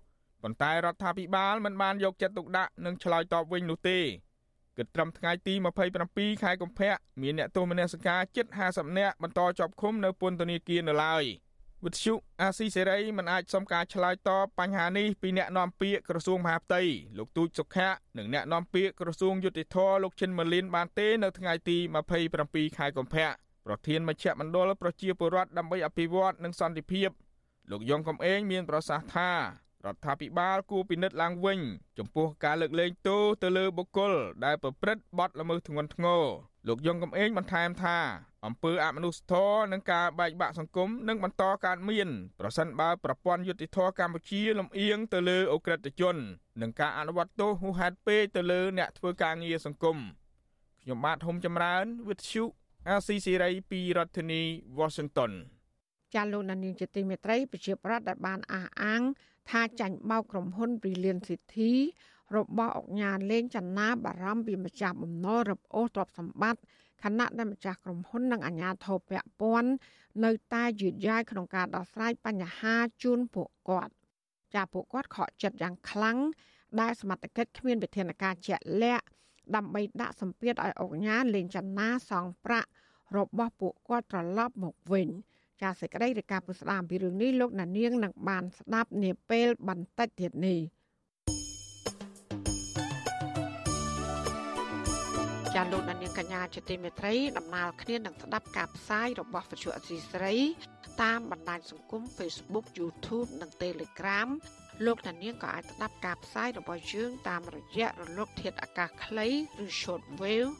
[0.42, 3.98] ប៉ុន្តែរដ្ឋាភិបាលមិនបានយកចិត្តទុកដាក់និងឆ្លើយតបវិញនោះទេ
[4.76, 5.54] គិតត្រឹមថ្ងៃទី
[5.98, 11.24] 27ខែកុម្ភៈមានអ្នកទោសមនសិការជិត50នាក់បន្តជាប់ឃុំនៅពន្ធនាគារនៅឡើយ។
[11.84, 16.82] វិទ្យុអាស៊ីសេរីមិនអាចសុំការឆ្លើយតបបញ្ហានេះពីអ្នកនាំពាក្យក្រសួងមហាផ្ទៃ
[17.18, 21.78] លោកទូចសុខៈនិងអ្នកនាំពាក្យក្រសួងយុតិធធលោកឈិនម៉ាលីនបានទេនៅថ្ងៃទី
[22.28, 23.28] 27ខែកុម្ភៈ
[23.66, 27.10] ប្រធានមជ្ឈមណ្ឌលប្រជាពលរដ្ឋដើម្បីអភិវឌ្ឍនិងសន្តិភាព
[27.70, 29.30] លោកយ៉ងកំឯងមានប្រសាសន៍ថា
[29.86, 31.60] រដ្ឋាភិបាលគួរពិនិត្យឡើងវិញ
[31.98, 34.12] ចំពោះការលើកលែងទោសទៅលើបុគ្គល
[34.44, 36.22] ដែលប្រព្រឹត្តបទល្មើសធ្ងន់ធ្ងរ
[36.68, 37.98] លោកយ៉ងកំឯងបន្ថែមថា
[38.46, 42.08] អំពើអមនុស្សធម៌និងការបែកបាក់សង្គមនឹងបន្តកើតមាន
[42.40, 46.16] ប្រសិនបើប្រព័ន្ធយុតិធធកម្ពុជាលំអៀងទៅលើអ ுக ្រិតជន
[46.60, 49.98] និងការអនុវត្តទោសហួសហេតុពេកទៅលើអ្នកធ្វើការងារសង្គម
[50.82, 52.44] ខ្ញុំបាទហុំចម្រើនវិទ្យុ
[52.88, 54.42] អាស៊ីសេរីពីរដ្ឋធានី
[54.78, 55.32] Washington
[56.14, 59.02] ចាលោកនាងជាទីមេត្រីប្រជាប្រដ្ឋដែលបានអះអាង
[59.50, 61.72] ថាចាញ់បោកក្រុមហ៊ុន Brilliant City
[62.36, 66.60] របស់អង្គការលេងចនាបារម្ភពីម្ចាស់បំណុលរឹបអូសទ្រព្យសម្បត្តិ
[67.02, 69.70] ខណៈដែលម្ចាស់ក្រុមហ៊ុននិងអាជ្ញាធរពាក់ព័ន្ធ
[70.24, 73.92] នៅតែយឺតយ៉ាវក្នុងការដោះស្រាយបញ្ហាជូនពួកគាត់
[74.54, 76.18] ចាពួកគាត់ខកចិត្តយ៉ាងខ្លាំង
[76.80, 79.04] ដែលសមត្ថកិច្ចគ្មានវិធានការជាក់លាក់
[79.56, 82.68] ដើម្បីដាក់សម្ពាធឲ្យអង្គការលេងចនាសងប្រាក់
[83.16, 85.08] របស់ពួកគាត់ត្រឡប់មកវិញ
[85.62, 90.60] ចាសេចក្តីរាយការណ៍ពុស្ដាអំពីរឿងនេះលោកណានៀងនឹងបានស្ដាប់នាពេលបន្តិចទៀតនេះ
[95.54, 100.34] ចាលោកនាងកញ្ញាជាទីមេត្រីដំណើរគ្នានឹងស្ដាប់ការផ្សាយរបស់វិទ្យុអសីស្រី
[101.02, 104.28] តាមបណ្ដាញសង្គម Facebook YouTube និង Telegram
[104.86, 109.28] លោកនាងក៏អាចស្ដាប់ការផ្សាយរបស់យើងតាមរយៈរលកធាតុអាកាសខ្លី
[109.64, 110.50] ឬ Shortwave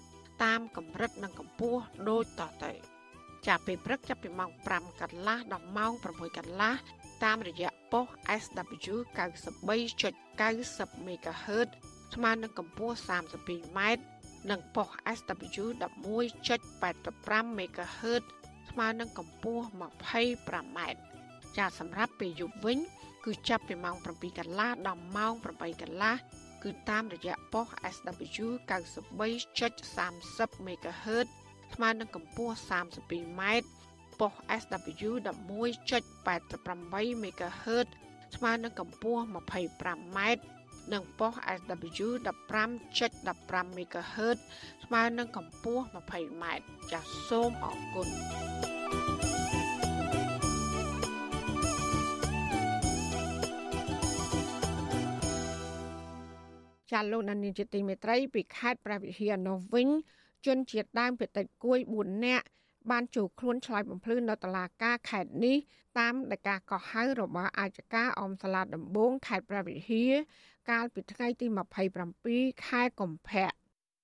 [0.44, 2.89] តាមកម្រិតនិងកម្ពស់ដូចតទៅ
[3.46, 6.74] ចាប់ពេលព្រឹកចាប់ពីម៉ោង5កន្លះដល់ម៉ោង6កន្លះ
[7.24, 8.06] តាមរយៈប៉ុស
[8.42, 11.68] SW 93.90 MHz
[12.14, 13.80] ស្មើនឹងកម្ពស់ 32m
[14.50, 15.64] និងប៉ុស SW
[16.40, 18.22] 11.85 MHz
[18.70, 20.78] ស្មើនឹងកម្ពស់ 25m
[21.56, 22.78] ចាសម្រាប់ពេលយប់វិញ
[23.24, 26.14] គឺចាប់ពីម៉ោង7កន្លះដល់ម៉ោង8កន្លះ
[26.62, 31.28] គឺតាមរយៈប៉ុស SW 93.30 MHz
[31.74, 33.42] ស្មើនឹងកម្ពស់ 32m
[34.20, 37.88] ប៉ុស SW 11.88 MHz
[38.36, 40.18] ស្មើនឹងកម្ពស់ 25m
[40.92, 42.08] និងប៉ុស SW
[42.66, 44.38] 15.15 MHz
[44.84, 46.44] ស្មើនឹងកម្ពស់ 20m
[46.92, 48.08] ចាសសូមអរគុណ
[56.92, 59.88] ចាលោកនានីជាទីមេត្រីពីខេត្តព្រះវិហារនោះវិញ
[60.46, 62.46] ជនជាតិដើមភាគតិចគួយ4នាក់
[62.90, 65.56] បានចូលខ្លួនឆ្លើយបំភ្លឺនៅតុលាការខេត្តនេះ
[65.98, 70.12] តាមដែលការកោះហៅរបស់អាយកាអមសាលាដំបងខេត្តព្រះវិហារ
[70.70, 71.46] កាលពីថ្ងៃទី
[72.06, 73.48] 27ខែកុម្ភៈ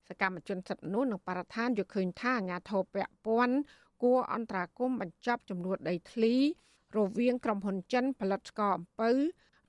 [0.09, 2.96] សកម្មជនសិទ្ធិនោះនឹងបរដ្ឋានយកឃើញថាអាញាធរព
[3.27, 3.57] ពាន់
[4.03, 6.35] គួរអន្តរាគមបញ្ចប់ចំនួនដីធ្លី
[6.96, 9.11] រវាងក្រុមហ៊ុនចិនផលិតស្ករអំពៅ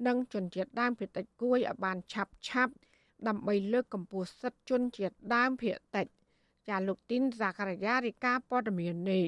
[0.08, 2.74] និងជនជាតិដើមភាគតិចគួយឲ្យបានឆាប់ឆាប់
[3.28, 6.08] ដើម្បីលើកកម្ពស់សិទ្ធិជនជាតិដើមភាគតិច
[6.70, 9.26] ចាលោកទីនសាករាយារីកាព័ត៌មាននេះ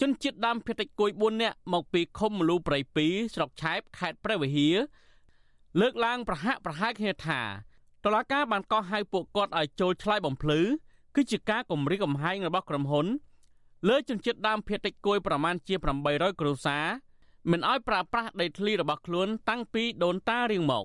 [0.00, 4.76] ជនជាតិដើមភាគតិចគួយ4នាក់មកពីឃុំមលូព្រៃ2ស្រុកឆែបខេត្តព្រះវិហារ
[5.80, 7.40] លើកឡើងប្រហាក់ប្រហែលគ្នាថា
[8.04, 10.60] តឡាការបានកោះហៅពួកគាត់ឲ្យចូលឆ្លើយបំភ្លឺ
[11.14, 13.06] គឺជាការគំរាមកំហែងរបស់ក្រុមហ៊ុន
[13.88, 15.74] លើជនជាតិដើមភាគតិចគួយប្រមាណជា
[16.08, 16.86] 800គ្រួសារ
[17.50, 20.84] មិនឲ្យប្រើប្រាស់ដីធ្លីរបស់ខ្លួនតាំងពីដូនតារៀងមក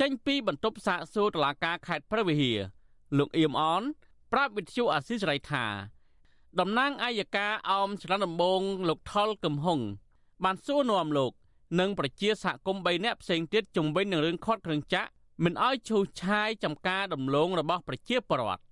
[0.00, 2.58] ចេញពីបន្ទប់សាកសួរតុលាការខេត្តព្រះវិហារ
[3.18, 3.82] លោកអៀមអន
[4.36, 5.64] ប្រាប់វិទ្យុអាស៊ីសេរីថា
[6.60, 9.80] តំណាងអัยការអោមច្រឡំដំបងលោកថុលកឹមហុង
[10.44, 11.32] បានសួរនាំលោក
[11.80, 15.10] និងប្រជាសហគមន៍3នាក់ផ្សេងទៀតជំវិញនឹងរឿងខាត់គ្រឿងចាក់
[15.44, 18.62] មិនឲ្យឈូសឆាយចំការដំឡូងរបស់ប្រជាពលរដ្ឋ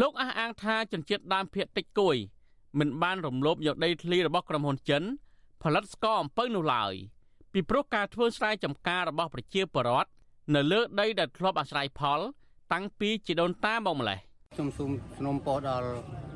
[0.00, 2.16] លោកអះអាងថាជនជាតិដើមភាគតិចគួយ
[2.78, 5.02] មិនបានរំលោភយកដីធ្លីរបស់ក្រុមហ៊ុនចិន
[5.62, 6.92] ផលិតស្ករអំពៅនោះឡើយ
[7.52, 10.10] ពីព្រោះការធ្វើស្រែចម្ការរបស់ប្រជាពលរដ្ឋ
[10.54, 12.20] នៅលើដីដែលធ្លាប់អាស្រ័យផល
[12.72, 14.20] តាំងពីជីដូនតាមកម្លេះ
[14.54, 15.88] ខ្ញុំសូមស្នំពោដល់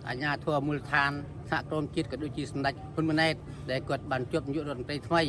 [0.09, 1.11] អាជ្ញាធរមូលដ្ឋាន
[1.51, 3.35] សហគមន៍ជាតិក៏ដូចជាសម្ដេចហ៊ុនម៉ាណែត
[3.71, 5.23] ដែលគាត់បានជួបនាយករដ្ឋមន្ត្រីថ្មី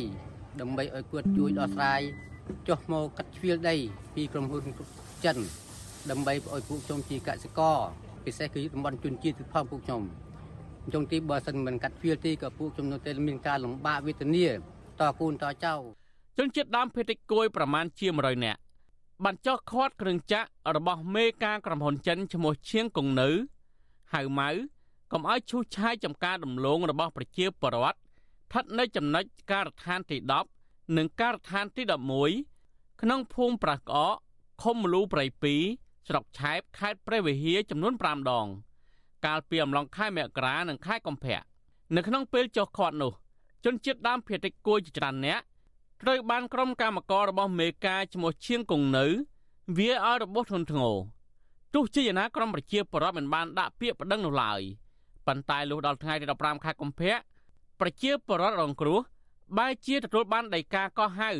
[0.60, 2.00] ដើម្បីឲ្យគាត់ជួយដោះស្រាយ
[2.68, 3.76] ចុះមកកាត់ជ្រៀលដី
[4.14, 4.62] ពីក្រុមហ៊ុន
[5.24, 5.36] ចិន
[6.10, 7.76] ដើម្បីឲ្យពួកខ្ញុំជាកសិករ
[8.24, 10.02] ពិសេសគឺតំបន់ជនជាតិទឹកផងពួកខ្ញុំ
[10.92, 14.46] ចុងទីបើសិនមិនកាត់ជ្រៀលទីក៏ពួកខ្ញុំនៅតែមានការលំបាកវេទនា
[15.00, 15.74] តកូនតចៅ
[16.38, 18.60] ជនជាតិដើមភាគតិចគួយប្រមាណជា100នាក់
[19.24, 23.28] បានចោះខាត់គ្រឿងចាក់របស់មេការក្រុមហ៊ុនចិនឈ្មោះឈៀងកុងនៅ
[24.12, 24.50] ហៅម៉ៅ
[25.12, 30.16] កុំឲ្យឈូសឆាយចំការដំឡូងរបស់ប្រជាពលរដ្ឋស្ថិតនៅចំណុចការដ្ឋានទី
[30.56, 31.82] 10និងការដ្ឋានទី
[32.42, 34.14] 11ក្នុងភូមិប្រាសក្អក
[34.62, 35.24] ឃុំមលូព្រៃ
[35.66, 38.46] 2ស្រុកឆែបខេត្តព្រះវិហារចំនួន5ដង
[39.26, 41.40] កាលពីអំឡុងខែមករានិងខែកុម្ភៈ
[41.94, 43.12] នៅក្នុងពេលចុះខាត់នោះ
[43.64, 45.40] ជនជាតិដើមភាគតិចគួយជាច្រើនអ្នក
[46.02, 49.06] ត្រូវបានក្រុមកម្មកររបស់មេការឈ្មោះឈៀងគង់នៅ
[49.76, 50.94] វាឲ្យរបួសធ្ងន់ធ្ងរ
[51.74, 54.60] ទោះជាយ៉ាងណាក្រុមប្រជាពលរដ្ឋមិនបានដាក់ពាក្យប្តឹងនោះឡើយ
[55.26, 57.14] ប៉ុន្តែលុះដល់ថ្ងៃទី15ខែកុម្ភៈ
[57.80, 59.00] ប្រជាពលរដ្ឋរងគ្រោះ
[59.58, 61.30] បែរជាទទួលបានដីកាកោះហៅ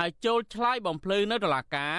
[0.00, 1.94] ឲ្យចូលឆ្លើយបំភ្លឺនៅតុលាការ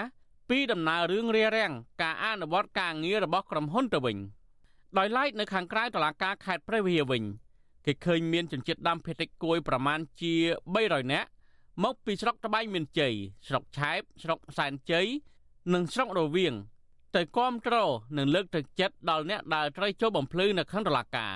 [0.49, 4.17] ពីដំណើររឿងរារាំងការអនុវត្តការងាររបស់ក្រុមហ៊ុនទៅវិញ
[4.97, 7.23] ដោយឡែកនៅខាងក្រៅតុលាការខេត្តព្រះវិហារវិញ
[7.85, 10.33] គេឃើញមានជនជាតិដើមភាគតិចគួយប្រមាណជា
[10.75, 11.27] 300នាក់
[11.83, 13.13] មកពីស្រុកត្បែងមានជ័យ
[13.47, 15.07] ស្រុកឆែបស្រុកសែនជ័យ
[15.73, 16.53] និងស្រុករវៀង
[17.15, 17.75] ទៅគាំទ្រ
[18.17, 21.33] និងលើកទឹកចិត្តដល់អ្នកដែលត្រូវចូលបំភ្លឺនៅក្នុងតុលាការ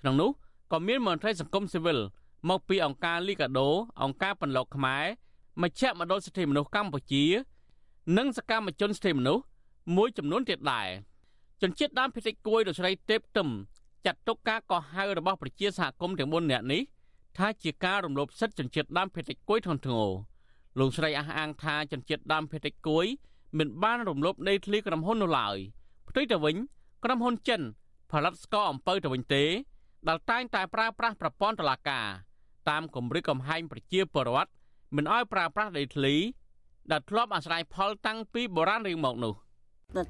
[0.00, 0.30] ក្នុងនោះ
[0.72, 1.98] ក៏មានមន្ត្រីសង្គមស៊ីវិល
[2.48, 3.68] មកពីអង្គការលីកាដូ
[4.02, 5.04] អង្គការបន្លកខ្មែរ
[5.62, 7.24] មជ្ឈមណ្ឌលសិទ្ធិមនុស្សកម្ពុជា
[8.16, 9.44] និងសកម្មជនសិទ្ធិមនុស្ស
[9.96, 10.88] មួយចំនួនទៀតដែរ
[11.62, 13.48] ជនជាតិដើមភាគតិចគួយលោកស្រីទេពទឹម
[14.06, 16.82] ចាត់ទុកការកោះហៅរបស់ប្រជាសហគមន៍ទាំង4នាក់នេះ
[17.38, 20.08] ថាជាការរំលោភសិទ្ធិជនជាតិដើមភាគតិចគួយធ្ងន់ធ្ងរ
[20.78, 23.06] លោកស្រីអះអាងថាជនជាតិដើមភាគតិចគួយ
[23.58, 25.56] មិនបានរំលោភដីធ្លីក្រុមហ៊ុននោះឡើយ
[26.08, 26.56] ផ្ទុយទៅវិញ
[27.04, 27.60] ក្រុមហ៊ុនចិន
[28.10, 29.44] ផលិតស្ករអំពៅទៅវិញទេ
[30.08, 32.06] ដែលតែងតែប្រើប្រាស់ប្រព័ន្ធតុលាការ
[32.68, 34.50] តាមគម្រិតកំហែងប្រជាពលរដ្ឋ
[34.96, 36.14] មិនឲ្យប្រើប្រាស់ដីធ្លី
[36.90, 39.34] ដែលធ្លាប់អាស្រ័យផលតាំងពីបុរាណរៀងមកនោះ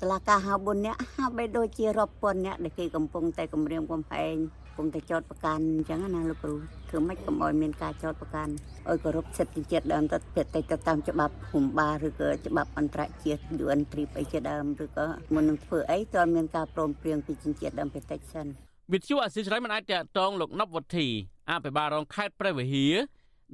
[0.01, 4.35] តឡាការហៅ4នាក់ហៅបីដូចជារាប់ពាន់នាក់ដែលគេកំពុងតែគម្រាមកំហែង
[4.70, 6.55] កំតែចោតប្រកាន់អញ្ចឹងណាលោកគ្រូ
[6.91, 8.53] ធ្វើម៉េចកុំឲ្យមានការចោតប្រកាន់
[8.89, 18.47] ឲ្យគោរពសិទ្ធិជាតិដើមទៅទៅទៅតាមច្បាប់ភូមិបាលឬក៏ច្បាប់អន្តរជាតិ UN 3អីជាដើមឬក៏មុននឹងធ្វើអីតើមានការព្រមព្រៀងពីជនជាតិដើមប្រទេសសិន
[18.93, 21.07] វិទ្យុអសិរ័យមិនអាចតតងលោកណប់វុធី
[21.51, 22.95] អភិបាលរងខេត្តព្រះវិហារ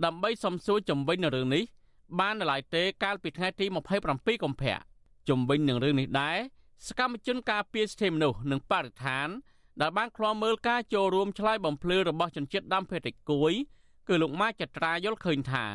[0.05, 1.65] ដើម្បីសំសួរជំវិញនៅរឿងនេះ
[2.21, 3.67] បាននៅឡើយទេកាលពីថ្ងៃទី
[4.05, 4.77] 27កុម្ភៈ
[5.29, 6.39] ជំវិញនឹងរឿងនេះដែរ
[6.89, 9.29] សកម្មជនការពារសិទ្ធិមនុស្សនិងបរិស្ថាន
[9.81, 13.53] ដែលបានឃ្លាំមើលការចូលរួមឆ្លើយបំភ្លឺរបស់ជនជាតិដើមភាគតិចគួយ
[14.09, 15.67] គឺលោកម៉ាចត្រាយល់ឃើញថា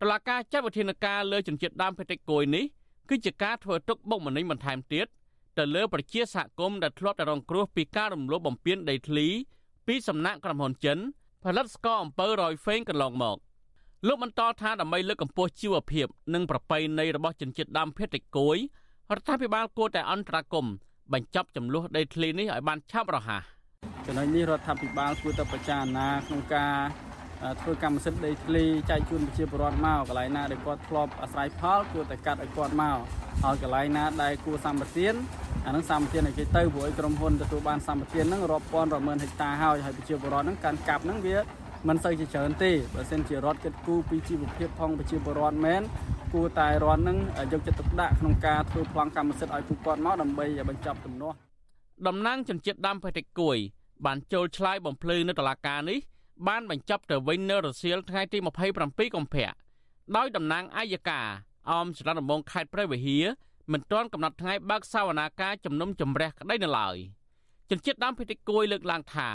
[0.00, 2.64] តឡាការចាត់វិធានការលើជនជាតិដើមភាគតិចគួយនេះ
[3.08, 5.06] គឺជាការធ្វើទុកបុកម្នេញបន្ថែមទៀត
[5.58, 9.26] ទៅលើប្រជាសហគមន៍ដែលធ្លាប់តែរងគ្រោះពីការរំលោភបំពានដីធ្លី
[9.86, 10.98] ពីសំណាក់ក្រុមហ៊ុនចិន
[11.44, 13.36] ផលិតស្ករអំពៅរយហ្វេងកន្លងមក
[14.06, 18.56] លោកបន្តថាដើម្បីលើកកម្ពស់ជីវភាព និងប្រពៃណីរបស់ជនជាតិដើមភាគតិចគួយ
[19.14, 20.74] រដ្ឋាភិបាលគួរតែអន្តរាគមន៍
[21.12, 23.42] បញ្ចប់ចំនួនដីធ្លីនេះឲ្យបានឆាប់រហ័ស
[24.06, 26.74] ចំណុចនេះរដ្ឋាភិបាលគួរតែពិចារណាក្នុងការ
[27.60, 32.98] ធ្វើកម្មសិទ្ធិដីធ្លីចែកជូនប្រជាពលរដ្ឋមកកន្លែងណាដែលគាត់ធ្លាប់អាស្រ័យផលគួរតែកាត់ឲ្យគាត់មក
[33.44, 35.14] ហើយកន្លែងណាដែលគួរសម្បទាន
[35.66, 41.36] អានឹងសម្បទានឲ្យគេទៅព្រោះឲ្យក្រុមហ៊ុនទទួលបានសម្បទានហ្នឹងរាប់ពាន់រាប់ម៉ឺនហិកតាហើយហើយប្រជាពលរដ្ឋហ្នឹងការកាប់ហ្នឹងវា
[41.88, 45.82] មិនសូវជាច្រើនទេបើសិនជារដ្ឋគិតគូរពីជីវភាពផងប្រជាពលរដ្ឋមែន
[46.32, 47.18] គួរតែរដ្ឋនឹង
[47.52, 51.36] យកចិត្តទុកដាក់ក្នុងការធ្វើប្លង់កម្មសិទ្ធិឲ្យពួកគាត់មកដើម្បីបញ្ចប់ទំនាស់
[52.06, 53.58] តំណាងជនជាតិដើមភាគតិចគួយ
[54.06, 55.98] បានចូលឆ្លើយបំភ្លឺនៅតុលាការនេះ
[56.48, 58.38] បានបញ្ចប់ទៅវិញនៅរសៀលថ្ងៃទី
[58.76, 59.50] 27កុម្ភៈ
[60.16, 61.20] ដោយតំណាងអាយកា
[61.70, 63.24] អមច្រឡំដំបងខេត្តព្រះវិហារ
[63.72, 66.96] មិនទាន់កំណត់ថ្ងៃបើកសវនាការជំនុំជម្រះក្តីនៅឡើយ
[67.70, 69.30] ជនជាតិដើមភាគតិចគួយលើកឡើងថា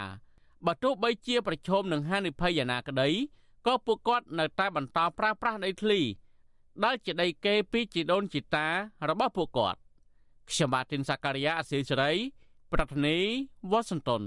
[0.65, 3.09] បើទោះបីជាប្រឈមនឹងហានិភ័យយ៉ាងណាក្តី
[3.67, 5.99] ក៏ពួកគាត់នៅតែបន្តប្រើប្រាស់ដីធ្លី
[6.85, 8.67] ដែលជាដីគេពីជីដូនជីតា
[9.09, 9.79] របស់ពួកគាត់
[10.49, 12.11] ខ្ញុំបាទទីនសាការីយ៉ាអស៊ីសេរី
[12.73, 13.17] ប្រធានី
[13.71, 14.23] វ៉ាស៊ីនតោន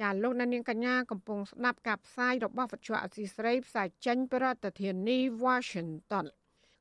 [0.00, 6.26] ចាលោកនាងកញ្ញាកំពុងស្ដាប់ការផ្សាយរបស់វិទ្យុអស៊ីសេរីផ្សាយចេញពីរដ្ឋធានី Washington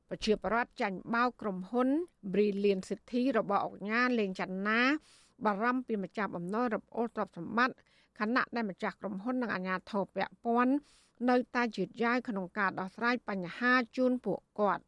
[0.09, 1.89] ប្រជាប្រដ្ឋចាញ់បោកក្រុមហ៊ុន
[2.33, 4.79] Brilliant City របស់អង្គការលេងចនា
[5.45, 7.75] បារម្ភពីម្ចាស់បំណុលរអូសទ្រព្យសម្បត្តិ
[8.19, 10.73] ខណៈដែលម្ចាស់ក្រុមហ៊ុននិងអាជ្ញាធរពាក់ព័ន្ធ
[11.29, 14.83] នៅតែជឿយ៉ាវក្នុងការដោះស្រាយបញ្ហាជូនពួកគាត់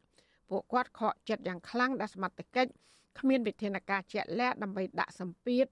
[0.50, 2.70] ពួកគាត់ខកចិត្តយ៉ាងខ្លាំងដែលសមត្ថកិច្ច
[3.18, 5.66] គ្មានវិធានការជាក់លាក់ដើម្បីដាក់សម្ពាធ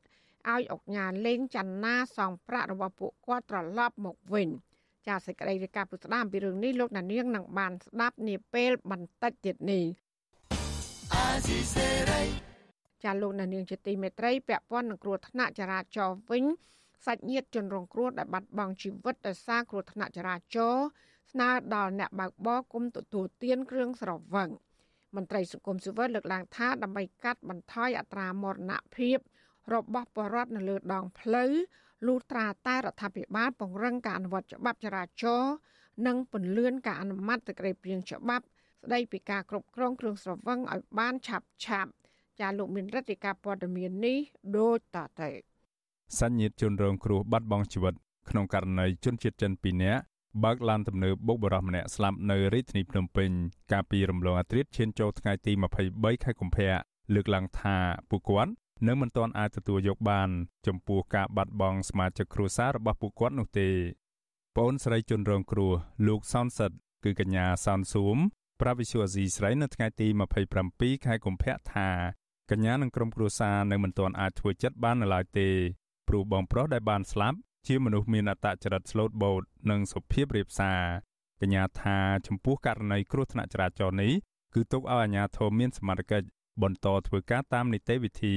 [0.52, 4.48] ឲ្យអង្គការលេងចនាសងប្រាក់របស់ពួកគាត់ត្រឡប់មកវិញ
[5.06, 9.84] ចាសសេចក្តីរាយការណ៍ពុស្ដាមពីរឿងនេះលោកណានៀងនឹងបានស្ដាប់នាពេលបន្តិចទៀតនេះ
[13.04, 16.44] ចាលោកណានៀងជាទីមេត្រីពាក់ព័ន្ធនឹងគ្រោះថ្នាក់ចរាចរណ៍វិញ
[17.06, 20.86] សាច់ញាតិជនរងគ្រោះដែលបាត់បង់ជីវិតដោយសារគ្រោះថ្នាក់ចរាចរណ៍
[21.32, 24.48] ស្នើដល់អ្នកបើកបរគុំទទួលទានគ្រឿងស្រវឹង
[25.16, 29.18] មន្ត្រីសង្គមស៊ីវិលលើកឡើងថាដើម្បីកាត់បន្ថយអត្រាមរណភាព
[29.74, 31.52] របស់បរដ្ឋនៅលើដងផ្លូវ
[32.06, 35.54] លុះត្រាតែរដ្ឋាភិបាលពង្រឹងការអនុវត្តច្បាប់ចរាចរណ៍
[36.06, 38.44] និងពន្លឿនការអនុម័តសេចក្តីព្រាងច្បាប់
[38.82, 41.92] ស្តីពីការគ្រប់គ្រងគ្រឿងស្រវឹងឲ្យបានឆាប់ឆាប់
[42.40, 44.18] ចាលោកមានរដ្ឋាភិការព័ត៌មាននេះ
[44.56, 45.51] ដូចតទៅ
[46.20, 47.94] សញ្ញាតជនរងគ្រោះបាត់បង់ជីវិត
[48.30, 50.02] ក្នុងករណីជនជាតិចិន2នាក់
[50.44, 53.30] បើកឡានទំនើបបុកបរោះម្នាក់ស្លាប់នៅរាជធានីភ្នំពេញ
[53.72, 55.52] កាលពីរំលងអាត្រិតឈានចូលថ្ងៃទី
[55.88, 56.72] 23ខែកុម្ភៈ
[57.14, 57.76] លើកឡើងថា
[58.10, 58.52] ពួកគាត់
[58.88, 60.28] នៅមិនទាន់អាចទទួលយកបាន
[60.66, 63.68] ចំពោះការបាត់បង់សមាជិកគ្រួសាររបស់ពួកគាត់នោះទេ
[64.56, 65.72] ប្អូនស្រីជនរងគ្រោះ
[66.06, 66.70] លោកសនសិត
[67.04, 68.18] គឺកញ្ញាសនស៊ូម
[68.60, 70.06] ប្រាវិសុអាស៊ីស្រីនៅថ្ងៃទី
[70.56, 71.88] 27ខែកុម្ភៈថា
[72.50, 75.48] កញ្ញានិងក្រុមគ្រួសារនៅមិនទាន់អាចធ្វើចិត្តបាននៅឡើយទេ
[76.08, 80.80] ព្រោះបងប្រុសដែលបានស្លាប់ជាមនុស្សមានអត្តចរិតស្លូតបូតនិងសុភាពរាបសារ
[81.40, 84.12] កញ្ញាថាចំពោះករណីគ្រោះថ្នាក់ចរាចរណ៍នេះ
[84.54, 86.26] គឺទុកឲ្យអាជ្ញាធរមានសមត្ថកិច្ច
[86.62, 88.36] បន្តធ្វើការតាមនីតិវិធី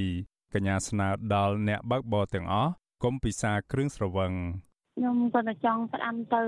[0.54, 2.72] កញ្ញាស្នើដល់អ្នកបើកបរទាំងអស់
[3.04, 4.32] កុំពិសាគ្រឿងស្រវឹង
[4.98, 6.44] ខ្ញុំគាត់តែចង់ផ្ដាំទៅ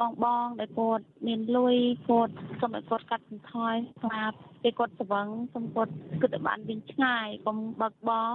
[0.00, 1.76] បងបងដែលគាត់មានលុយ
[2.08, 8.30] គាត់សូមឲ្យគាត់កាត់បន្ថយស្លាប់ពេលគាត់ស្វឹងសូមគាត់គិតឲ្យបានវិញឆ្ងាយកុំបើកបរ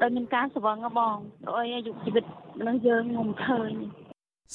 [0.00, 2.24] ដោយមានការស្វឹងបងព្រោះអីអាយុជីវិត
[2.58, 3.72] មនុស្សយើងងំឃើញ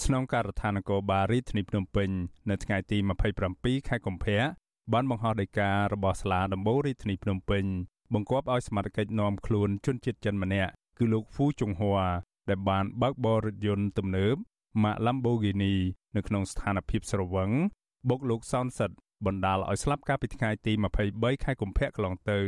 [0.03, 2.10] ស្នងការដ្ឋាននគរបាលរាជធានីភ្នំពេញ
[2.49, 2.97] នៅថ្ងៃទី
[3.43, 4.41] 27ខែកុម្ភៈ
[4.93, 7.63] បានបង្ហោះដីការបស់សាលាដំបូងរាជធានីភ្នំពេញ
[8.13, 12.01] បង្គាប់ឲ្យសមាជិកនាំខ្លួនជនជាតិចិនម្នាក់គឺលោកហ្វូចុងហួរ
[12.49, 14.36] ដែលបានបើកបររថយន្តទំនើប
[14.84, 15.75] ម៉ាក Lamborghini
[16.15, 17.49] នៅក្នុងស្ថានភាពស្រវឹង
[18.10, 18.91] បុកលោកសោនសិត
[19.25, 20.73] បណ្ដាលឲ្យស្លាប់កាលពីថ្ងៃទី
[21.08, 22.39] 23ខែកុម្ភៈកន្លងទៅ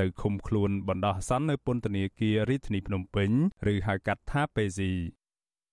[0.00, 3.30] ទៅឃុំខ្លួនបណ្ដោះអាសន្ននៅពន្ធនាគាររាជធានីភ្នំពេញ
[3.72, 4.92] ឬហៅកាត់ថាពេស៊ី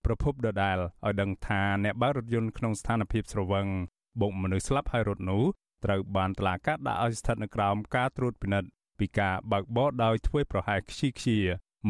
[0.05, 3.67] ប្រពន្ធដដាលឲ្យដឹងថាអ្នកបើករថយន្តក្នុងស្ថានភាពស្រវឹង
[4.21, 5.43] បុកមនុស្សស្លាប់ហើយរត់នោះ
[5.85, 11.37] ត្រូវបានតឡាកាដាក់ឲ្យស្ថិតនៅក្រោមការត្រួតពិនិត្យពីការបើកបរដោយធ្វើប្រហែសខ្ជិលខ្ជា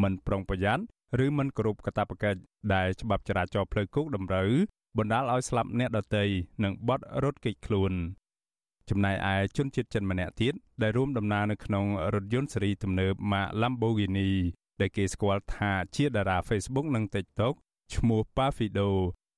[0.02, 0.82] មិនប្រុងប្រយ័ត្ន
[1.24, 2.40] ឬមិនគោរពកាតព្វកិច្ច
[2.74, 4.50] ដែលច្បាប់ចរាចរណ៍ផ្លូវគោកតម្រូវ
[4.98, 6.24] បណ្ដាលឲ្យស្លាប់អ្នកដទៃ
[6.64, 7.92] និងបាត់រត់គេចខ្លួន
[8.90, 14.30] ចំណែកឯជនជាតិចិនម្នាក់ទៀតដែលរួមដំណើរនៅក្នុងរថយន្តស៊េរីទំនើបម៉ាក Lamborghini
[14.80, 17.54] ដែលគេស្គាល់ថាជាតារា Facebook និង TikTok
[17.94, 18.88] ឈ្មោះ Pafido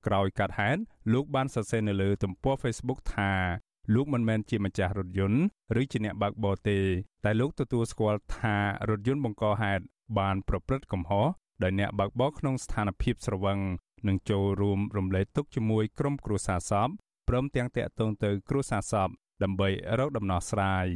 [0.07, 0.81] ក្រោយកាត់ហេតុ
[1.13, 3.33] លោកបានសរសេរនៅលើទំព័រ Facebook ថា
[3.95, 5.41] លោកមិនមែនជាម្ចាស់រថយន្ត
[5.81, 6.79] ឬជាអ្នកបើកបរទេ
[7.25, 8.57] តែលោកទទួលស្គាល់ថា
[8.91, 9.83] រថយន្តបង្កហេតុ
[10.19, 11.27] បានប្រព្រឹត្តកំហុស
[11.63, 13.59] ដោយអ្នកបើកបរក្នុងស្ថានភាពស្រវឹង
[14.09, 16.89] នឹងចូលរួមរំលែកទុកជាមួយក្រុមគ្រួសារសព
[17.29, 19.09] ព្រមទាំងតាក់ទងទៅគ្រួសារសព
[19.43, 19.69] ដើម្បី
[19.99, 20.87] រកដំណោះស្រាយ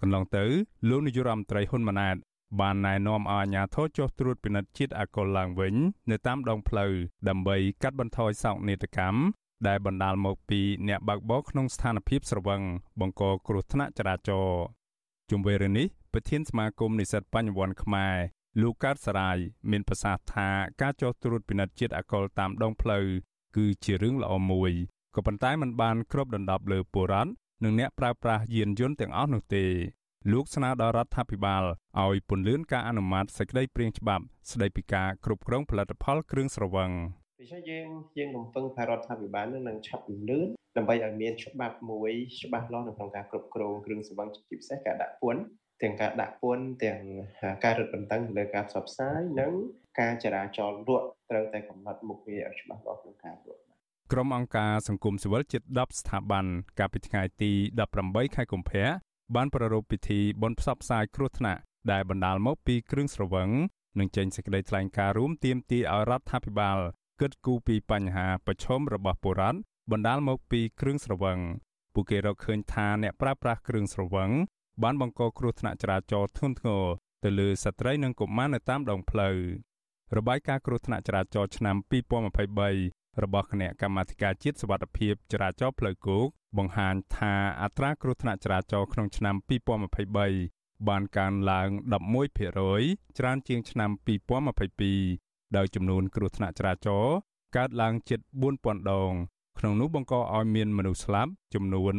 [0.00, 0.44] កន្លងទៅ
[0.88, 2.16] លោកនាយរដ្ឋមន្ត្រីហ៊ុនម៉ាណែត
[2.60, 5.74] បានណែនាំឲ្យអាជ្ញាធរចុះត្រួតពិនិត្យជាតិអាល់កុលឡើងវិញ
[6.10, 6.92] នៅតាមដងផ្លូវ
[7.28, 9.18] ដើម្បីកាត់បន្ថយសោកនាដកម្ម
[9.68, 12.62] ដែលបណ្ដាលមកពីអ្នកបើកបរក្នុងស្ថានភាពស្រវឹង
[13.00, 14.64] បង្កគ្រោះថ្នាក់ចរាចរណ៍
[15.30, 18.16] ជុំវិញរឿងនេះប្រធានសមាគមនិស្សិតបញ្ញវន្តខ្មែរ
[18.60, 19.38] លោកកើតសរាយ
[19.70, 20.48] មានប្រសាសន៍ថា
[20.80, 23.04] ការចុះត្រួតពិនិត្យជាតិអាល់កុលតាមដងផ្លូវ
[23.56, 24.72] គឺជារឿងល្អមួយ
[25.14, 27.30] ក៏ប៉ុន្តែมันបានគ្របដណ្ដប់លើពលរដ្ឋ
[27.64, 29.64] និងអ្នកប្រើប្រាស់យានយន្តទាំងអស់នោះទេ
[30.32, 31.64] លោកស្នើដល់រដ្ឋាភិបាល
[32.02, 36.90] ឲ្យពន្យាការអនុម័តសេចក្តីព្រាងច្បាប់ស្តីពីការគ្រប់គ្រងផលិតផលគ្រឿងស្រវឹង
[37.40, 37.88] ដូច្នេះយើង
[38.18, 42.12] យើងរំពឹងថារដ្ឋាភិបាលនឹងឆាប់ពន្លឿនដើម្បីឲ្យមានច្បាប់មួយ
[42.42, 45.42] ច្បាស់លាស់នៅក្នុងការគ្រប់គ្រងគ្រឿងស្រវឹងជាពិសេសការដាក់ពន្ធ
[45.82, 47.00] ទាំងការដាក់ពន្ធទាំង
[47.64, 49.52] ការរឹតបន្តឹងលើការផ្សព្វផ្សាយនិង
[50.00, 53.62] ការចរាចរណ៍លក់ត្រូវតែកំណត់មុខងារឲ្យច្បាស់លាស់ក្នុងការលក់
[54.12, 56.44] ក្រុមអង្គការសង្គមស៊ីវិលជិត10ស្ថាប័ន
[56.78, 57.52] កាលពីថ្ងៃទី
[57.92, 58.86] 18ខែកុម្ភៈ
[59.34, 61.60] បានប្រារព្ធពិធីបុណ្យផ្សព្វផ្សាយគ្រោះថ្នាក់
[61.92, 63.48] ដែលបណ្ដាលមកពីគ្រឿងស្រវឹង
[63.98, 66.78] នឹងចេញសេចក្តីថ្លែងការណ៍រួមទាមទារឲ្យរដ្ឋាភិបាល
[67.20, 69.58] គិតគូរពីបញ្ហាប្រឈមរបស់ពលរដ្ឋ
[69.90, 71.38] បណ្ដាលមកពីគ្រឿងស្រវឹង
[71.94, 74.30] ពួកគេរកឃើញថាអ្នកប្រើប្រាស់គ្រឿងស្រវឹង
[74.82, 76.84] បានបង្កគ្រោះថ្នាក់ចរាចរណ៍ធ្ងន់ធ្ងរ
[77.24, 79.36] ទៅលើស្ត្រីនិងកុមារនៅតាមដងផ្លូវ
[80.16, 81.76] របាយការណ៍គ្រោះថ្នាក់ចរាចរណ៍ឆ្នាំ
[82.48, 86.26] 2023របស់គណៈកម្មាធិការជាតិសុវត្ថិភាពចរាចរណ៍ផ្លូវគោក
[86.58, 89.34] បង្ហាញថាអត្រាគ្រោះថ្នាក់ចរាចរណ៍ក្នុងឆ្នាំ
[90.12, 91.68] 2023បានកើនឡើង
[92.44, 93.90] 11%ច្រើនជាងឆ្នាំ
[94.74, 97.14] 2022ដោយចំនួនគ្រោះថ្នាក់ចរាចរណ៍
[97.56, 98.20] កើតឡើងជិត
[98.56, 99.12] 4000ដង
[99.58, 101.94] ក្នុងនោះបង្កឲ្យមានមនុស្សស្លាប់ចំនួន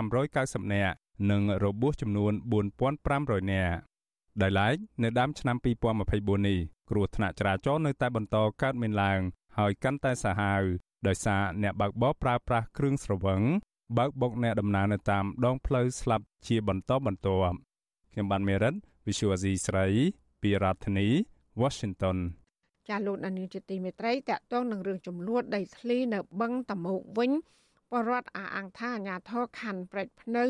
[0.00, 0.96] 1590នាក់
[1.30, 2.32] និងរបួសចំនួន
[2.92, 3.76] 4500នាក់
[4.42, 6.58] ដោយឡែកនៅដើមឆ្នាំ2024នេះ
[6.90, 9.20] គ្រោះថ្នាក់ចរាចរណ៍នៅតែបន្តកើតមានឡើង
[9.58, 10.62] ហើយកាន់តែសាហាវ
[11.06, 13.40] ដោយសារអ្នកបើកបរប្រើប្រាស់គ្រឿងស្រវឹង
[13.98, 17.56] បើកបុកអ្នកដំណើរនៅតាមដងផ្លូវស្លាប់ជាបន្តបន្ទាប់
[18.12, 18.74] ខ្ញុំបានមេរិត
[19.06, 19.86] Visual Asia ស្រី
[20.42, 21.08] ពីរដ្ឋធានី
[21.60, 22.18] Washington
[22.88, 27.30] ចាលោកនានីជាទីមេត្រីតកតងនឹងរឿងចំនួនដីធ្លីនៅបឹងតមោកវិញ
[27.92, 30.44] បរដ្ឋអាអង្គថាអាញាធរខណ្ឌព្រែកភ្នៅ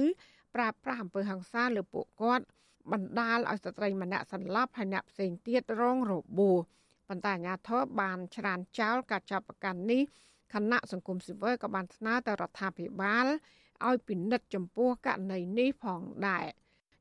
[0.56, 2.46] ប្រើប្រាស់អំពើហិង្សាលើពួកគាត់
[2.91, 6.58] បណ្ដាលឲ្យស្ត្រីម្នាក់សន្លប់ហើយអ្នកផ្សេងទៀតរងរបួស
[7.08, 10.02] ប៉ុន្តែអាជ្ញាធរបានច្រានចោលការចាប់ប្រកាន់នេះ
[10.54, 13.26] គណៈសង្គមស៊ីវិលក៏បានស្នើទៅរដ្ឋាភិបាល
[13.88, 16.46] ឲ្យពិនិត្យចំពោះករណីនេះផងដែរ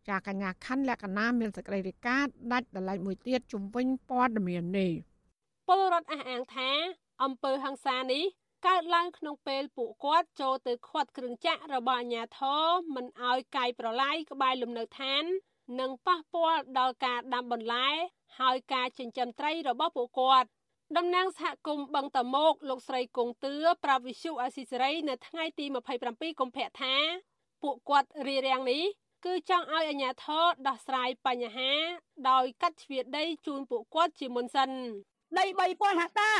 [0.09, 2.19] ចាកញ្ញាខណ្ឌលក្ខណៈមានសក្តិរិកា
[2.53, 4.93] ដាច់ដライមួយទៀតជំវិញព័ត៌មាននេះ
[5.69, 6.71] ពលរដ្ឋអះអាងថា
[7.23, 8.25] អំពើហ ংস ានេះ
[8.68, 12.64] កើតឡើងក្នុងពេលពួកគាត់ចូលទៅខាត់គ្រឿងចាក់របស់អាជ្ញាធរ
[12.96, 15.24] មិនអោយកាយប្រឡាយក្បែរលំនៅឋាន
[15.80, 17.90] និងប៉ះពាល់ដល់ការដាំបន្លែ
[18.40, 20.48] ហើយការចិញ្ចឹមត្រីរបស់ពួកគាត់
[20.98, 25.66] តំណាងសហគមន៍បឹងតមោកលោកស្រីគង់ទឿប្រាប់វិសុអស៊ីសេរីនៅថ្ងៃទី
[26.04, 26.96] 27កុម្ភៈថា
[27.64, 28.84] ពួកគាត់រៀបរៀងនេះ
[29.26, 31.72] គឺចង់ឲ្យអាជ្ញាធរដោះស្រាយបញ្ហា
[32.30, 34.70] ដោយកាត់ជ្រៀតដីជូនពួកគាត់ជាមុនសិន
[35.38, 36.34] ដី3000ហិកតា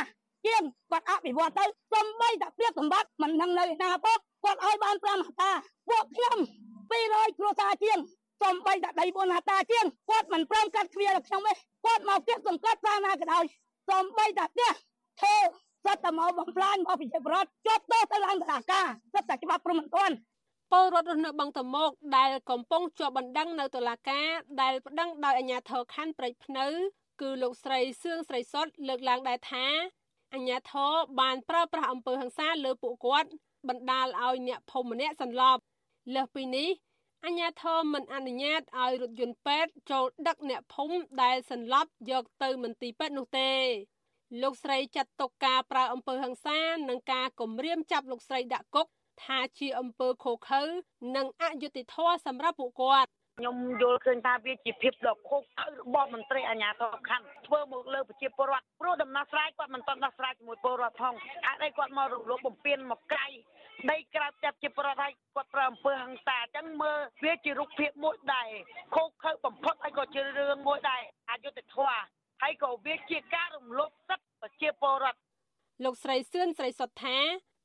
[0.46, 5.50] ជាងគាត់អភិវឌ្ឍទៅសំបីតែព្រៀបសម្បត្តិមិននឹងនៅណាពុកគាត់ឲ្យបាន5ហិកតា
[5.88, 6.38] ពួកខ្ញុំ
[6.86, 7.98] 200គ្រួសារជាង
[8.42, 11.52] សំបីតែដី4ហិកតាជាងគាត់មិនព្រមកាត់គ្រាដល់ខ្ញុំទេ
[11.86, 13.44] គាត់មកផ្ទះសង្កត់សាណាក៏ដោយ
[13.90, 14.70] សំបីតែផ្ទះ
[15.20, 15.36] ធ្វើ
[15.84, 20.14] សត្វតែមកបំផ្លាញមកប្រជាប្រដ្ឋជាប់ទោសទៅឡើងតុលាការសិតតែច្បាប់ព្រមមិនទាន់
[20.72, 24.28] ពលរដ្ឋរស់នៅបឹងតមោកដែលកំពុងជាប់បណ្ដឹងនៅតុលាការ
[24.60, 26.66] ដែលប្តឹងដោយអាជ្ញាធរខណ្ឌព្រែកភ្នៅ
[27.20, 29.66] គឺលោកស្រីសឿងស្រីសុតលើកឡើងដែរថា
[30.34, 33.30] អាជ្ញាធរបានប្រើប្រាស់អំពើហិង្សាលើពួកគាត់
[33.68, 35.62] បណ្ដាលឲ្យអ្នកភូមិម្នាក់សន្លប់
[36.14, 36.68] លើសពីនេះ
[37.24, 43.50] អាជ្ញាធរមិនអនុញ្ញាតឲ្យរថយន្តពេទ្យចូលដឹកអ្នកភូមិដែលសន្លប់យកទៅមន្ទីរពេទ្យនោះទេ
[44.42, 48.86] លោកស្រីចាត់ទុកការប្រើអំពើហិង្សានិងការគំរាមចាប់លោកស្រីដាក់គុក
[49.24, 50.62] ថាជាអំពើខុសខើ
[51.16, 61.14] និងអយុត្តិធម៌សម្រាប់ពួកគាត់ ខ្ញុំយល់ឃើញថាវាជាភាពដ៏ខុសត្រូវរបស់មន្ត្រីអាជ្ញាធរខណ្ឌធ្វើមកលើប្រជាពលរដ្ឋព្រោះដំណោះស្រាយគាត់មិនទាន់ដោះស្រាយជាមួយពលរដ្ឋផង
[61.46, 63.26] ហេតុអីគាត់មករំលោភបំពានមកក្រៃ
[63.90, 68.48] ដីក្រៅចាប់ជាប្រវត្តិឲ្យគាត់ប្រើអំពើហិង្សាអញ្ចឹងមើលវាជារូបភាពមួយដែរ
[68.94, 72.00] ខុសខើបំផុតហើយក៏ជារឿងមួយដែរអយុត្តិធម៌
[72.42, 75.18] ហើយក៏វាជាការរំលោភសិទ្ធិប្រជាពលរដ្ឋ
[75.84, 77.18] លោកស្រីសឿនស្រីសុតថា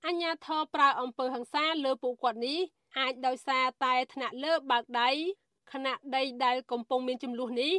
[0.08, 2.60] អញ្ញាធរប្រើអំពើហិង្សាលើពួកគាត់នេះ
[3.00, 5.12] អាចដោយសារតែថ្នាក់លើបើកដៃ
[5.74, 7.74] ខណៈដីដែលកំពុងមានចំនួននេះ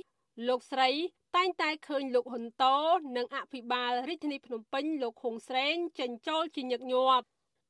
[0.49, 0.91] លោកស្រី
[1.37, 2.77] តែងតែឃើញលោកហ៊ុនតូ
[3.17, 7.27] និងអភិបាលរាជធានីភ្នំពេញលោកហុងស្រេងចេញចូលជាញឹកញាប់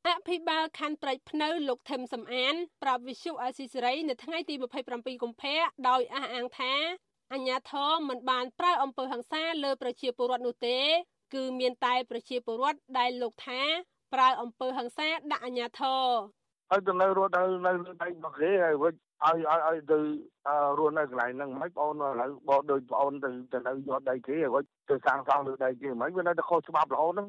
[0.09, 4.55] អភិបាលខណ្ឌព្រែកភ្នៅលោកថឹមសំអានប្រាប់វិសុអាស៊ីសេរីនៅថ្ងៃទី
[4.89, 6.75] 27កុម្ភៈដោយអះអាងថា
[7.33, 10.79] អញ្ញាធមមិនបានប្រើអំពើហិង្សាលើប្រជាពលរដ្ឋនោះទេ
[11.35, 13.63] គឺមានតែប្រជាពលរដ្ឋដែលលោកថា
[14.15, 16.15] ប្រើអំពើហិង្សាដាក់អញ្ញាធម
[16.71, 18.95] ហើយទៅនៅរត់នៅនៅដៃរបស់គេហើយវិញ
[19.27, 19.99] ឲ្យឲ្យឲ្យទៅ
[20.79, 27.29] រស់នៅកន្លែងហ្នឹងមិនបងឥឡូវបងដូចបងទៅទៅនៅយកដីគេហើយទៅសាងសង់លើដីគេមិនវានៅតែខុសច្បាប់រហូតហ្នឹង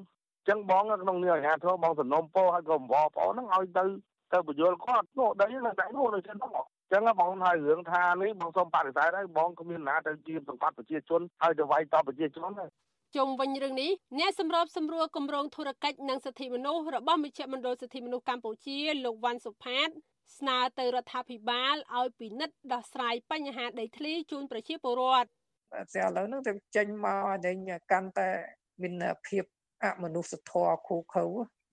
[0.49, 3.83] ចឹងបងក្នុងនាមអាជ្ញាធរបងសំណុំពោឲ្យក៏បងប្អូនហ្នឹងឲ្យទៅ
[4.33, 6.51] ទៅបញ្យល់គាត់នោះដីនៅដៃនោះនៅចឹងហ្នឹង
[6.91, 12.65] ចឹងបងហើយរឿងថានេះបងសូមបដិសេធហើយបងគ្មានណាទៅជាសង្កត់ប្រជាជនហើយទៅវាយតបប្រជាជនទេ
[13.15, 19.89] ជុំវិញរឿងនេះអ្នកសម្របសម្រួលគម្រោងធុរកិច្ចនិងសិទ្ធិមនុស្សរបស់មជ្ឈមណ្ឌលសិទ្ធិមនុស្សកម្ពុជាលោកវ៉ាន់សុផាត
[20.37, 25.27] ស្នើទៅរដ្ឋាភិបាលឲ្យពិនិត្យដោះស្រាយបញ្ហាដីធ្លីជូនប្រជាពលរដ្ឋ
[25.73, 28.29] តែឥឡូវហ្នឹងទៅចេញមកឲ្យកាន់តែ
[28.81, 29.43] មានភាព
[29.83, 31.23] អមនុស្សធម៌ខូខើ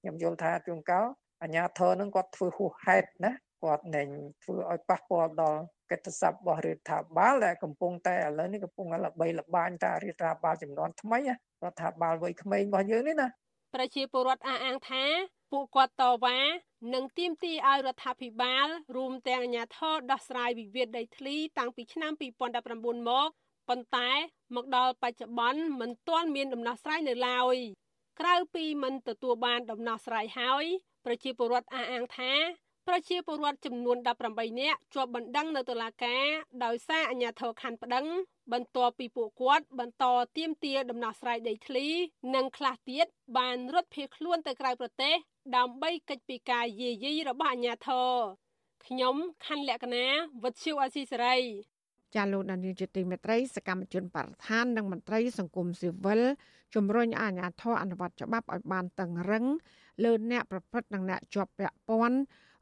[0.01, 1.07] ខ្ញុំយល់ថាជួនកាល
[1.43, 3.33] អាញាធរនឹងគាត់ធ្វើហួសហេតុណា
[3.63, 4.09] គាត់នឹង
[4.43, 13.29] ធ្វើឲ្យប៉ះពាល់ដល់កិត្តិស័ព្ទរបស់រដ្ឋាភិបាលដែលកំពុងតែឥឡូវនេះកំពុងល្បីល្បាញថារដ្ឋាភិបាលចំនួនថ្មីរដ្ឋាភិបាលវ័យក្មេងរបស់យើងនេះណា
[13.75, 15.05] ប្រជាពលរដ្ឋអះអាងថា
[15.53, 16.39] ពួកគាត់តវ៉ា
[16.95, 22.13] និងទាមទារឲ្យរដ្ឋាភិបាលរួមទាំងអាជ្ញាធរដោះស្រាយវិវាទដីធ្លីតាំងពីឆ្នាំ
[22.61, 23.29] 2019មក
[23.69, 24.11] ប៉ុន្តែ
[24.57, 27.57] មកដល់បច្ចុប្បន្នមិនទាន់មានដំណោះស្រាយនៅឡើយ
[28.21, 30.65] ក្រៅពីមិនទទួលបានដំណោះស្រាយហើយ
[31.05, 32.33] ប្រជាពលរដ្ឋអះអាងថា
[32.89, 33.97] ប្រជាពលរដ្ឋចំនួន
[34.29, 36.27] 18នាក់ជាប់បណ្ដឹងនៅតុលាការ
[36.65, 38.07] ដោយសារអាជ្ញាធរខណ្ឌប្តឹង
[38.53, 40.05] បន្ទាប់ពីពួកគាត់បន្ត
[40.37, 41.87] ទាមទារដំណោះស្រាយដីធ្លី
[42.35, 43.07] និងខ្លះទៀត
[43.39, 45.15] បានរត់ភៀសខ្លួនទៅក្រៅប្រទេស
[45.57, 48.11] ដើម្បីកិច្ចពីការយាយីរបស់អាជ្ញាធរ
[48.87, 49.17] ខ្ញុំ
[49.47, 50.07] ខណ្ឌលក្ខណា
[50.43, 51.37] វុទ្ធុអាស៊ីសេរី
[52.15, 56.21] ចាលោកដានីលជាទីមេត្រីសកម្មជនបរិស្ថាននិងមន្ត្រីសង្គមស៊ីវិល
[56.75, 59.45] ជំរុញអាជ្ញាធរអនុវត្តច្បាប់ឲ្យបានតឹងរឹង
[60.05, 62.19] លើអ្នកប្រព្រឹត្តនិងអ្នកជាប់ពាក់ព័ន្ធ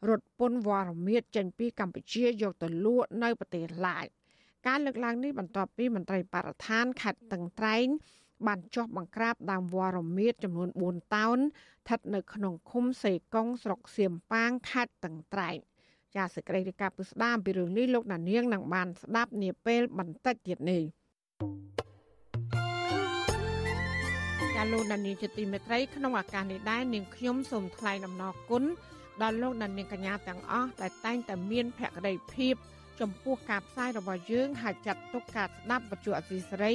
[0.08, 4.04] រត់ពន្ធវត្តមៀតចេញពីកម្ពុជាយកទៅលក់នៅប្រទេសឡាវ
[4.66, 7.86] ការលើកឡើងនេះបន្ទាប់ពីមន្ត្រីបរិស្ថានខេត្តតឹងត្រែង
[8.46, 15.56] បានចុះបង្ក្រាបដើមវត្តមៀតចំនួន4តោនស្ថិតនៅក្នុងឃុំសេកុងស្រុកសៀមប៉ាងខេត្តតឹងត្រែង
[16.16, 20.82] ចាសសេចក្តីរាយការណ៍ពុស្ដាអំពីរឿងនេះលោកណានៀងនឹងបានស្ដាប់នាពេលបន្តិចទៀតនេះ
[24.56, 28.64] ចាលោកណានៀងជាទីមេត្រីក្នុងឱកាសនេះដែរនាងខ្ញុំសូមថ្លែងអំណរគុណ
[29.22, 32.54] ដល់លោកណានៀងកញ្ញាទាំងអស់ដែលតែងតែមានភក្ដីភាព
[33.00, 36.74] ចំពោះការផ្សាយរបស់យើងហើយចាត់ទុកការស្ដាប់វិទ្យុអសីសេរី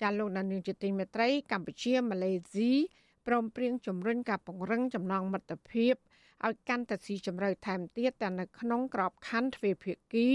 [0.00, 2.72] ចាលោកដានៀងជាទីមេត្រីកម្ពុជាម៉ាឡេស៊ី
[3.26, 5.94] ព្រមព្រៀងជំរុញការពង្រឹងចំណងមិត្តភាព
[6.46, 10.28] ឲ្យកាន់តែស៊ីជម្រៅថែមទៀតតែនៅក្នុងក្របខ័ណ្ឌទ្វេភាគី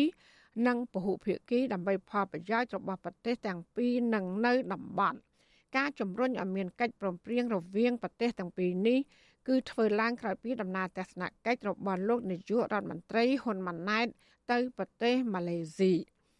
[0.67, 5.19] និងពហុភាគីដើម្បីផលប្រយោជន៍របស់ប្រទេសទាំងពីរនិងនៅតំបន់
[5.77, 8.99] ការជំរុញឲ្យមានកិច្ចព្រមព្រៀងរវាងប្រទេសទាំងពីរនេះ
[9.47, 14.07] គឺធ្វើឡើងក្រោយពីដំណើរទស្សនកិច្ចរបស់លោកនាយករដ្ឋមន្ត្រីហ៊ុនម៉ាណែត
[14.51, 15.93] ទៅប្រទេសម៉ាឡេស៊ី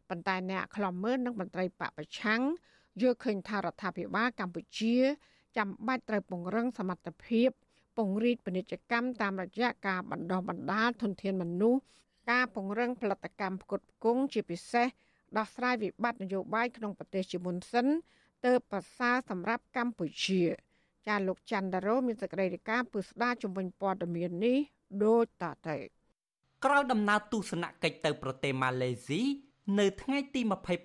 [0.10, 2.42] ប៉ុន្តែអ្នកខ្លំមើលនិងមន្ត្រីបពប្រឆាំង
[3.02, 4.96] យល់ឃើញថារដ្ឋាភិបាលកម្ពុជា
[5.58, 7.50] ចាំបាច់ត្រូវពង្រឹងសមត្ថភាព
[7.98, 11.82] ពង្រីកពាណិជ្ជកម្មតាមរយៈការបណ្ដុះបណ្ដាលធនធានមនុស្ស
[12.32, 14.88] ការពង្រឹងផលិតកម្មផ្គត់ផ្គង់ជាពិសេស
[15.38, 17.88] ដោះស្រាយវិបត្តិនយោបាយក្នុងប្រទេសជាមុនសិន
[18.46, 20.44] ទើបប្រសើរសម្រាប់កម្ពុជា
[21.08, 24.58] ចាលោកច័ន្ទរោមានសេចក្តីរាយការណ៍ពឹស្ដារជំវិញព័ត៌មាននេះ
[25.06, 25.78] ដូចតទៅ
[26.66, 29.22] ក្រោយដំណើរទស្សនកិច្ចទៅប្រទេសម៉ាឡេស៊ី
[29.80, 30.42] នៅថ្ងៃទី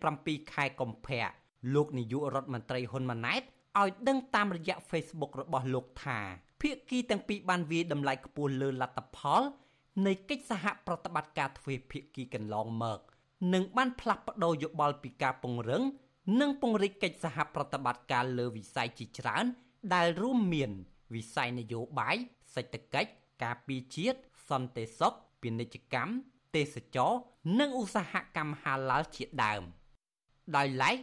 [0.07, 1.40] 27ខែកុម្ភៈ
[1.75, 3.43] លោកនាយករដ្ឋមន្ត្រីហ៊ុនម៉ាណែត
[3.79, 6.19] ឲ្យដឹងតាមរយៈ Facebook របស់លោកថា
[6.61, 9.43] ភាគីទាំងពីរបានវាយតម្លៃខ្ពស់លើលទ្ធផល
[10.07, 13.01] នៃកិច្ចសហប្រតិបត្តិការទ្វេភាគីកន្លងមក
[13.55, 15.83] និងបានផ្លាស់ប្តូរយោបល់ពីការពង្រឹង
[16.41, 19.45] និងពង្រីកកិច្ចសហប្រតិបត្តិការលើវិស័យជាច្រើន
[19.95, 20.71] ដែលរួមមាន
[21.15, 22.17] វិស័យនយោបាយ
[22.55, 23.11] សេដ្ឋកិច្ច
[23.43, 26.13] ការពារជាតិសន្តិសុខពាណិជ្ជកម្ម
[26.57, 27.13] ទេសចរ
[27.61, 29.63] និងឧស្សាហកម្មហាឡាល់ជាដើម
[30.57, 30.97] ដោយឡែក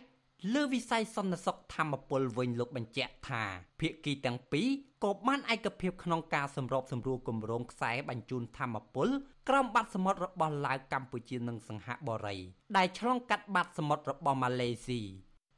[0.53, 3.43] លើវិស័យសន្តិសុខធម្មពលវិញលោកបញ្ជាក់ថា
[3.79, 4.67] ភាគីទាំងពីរ
[5.03, 9.09] ក៏បានឯកភាពក្នុងការសម្របសម្រួលគម្រោងខ្សែបញ្ជូនធម្មពល
[9.49, 12.37] ក្រោមបាតសមុទ្ររបស់ឡាវកម្ពុជានិងសិង្ហបុរី
[12.77, 15.01] ដែលឆ្លងកាត់បាតសមុទ្ររបស់ម៉ាឡេស៊ី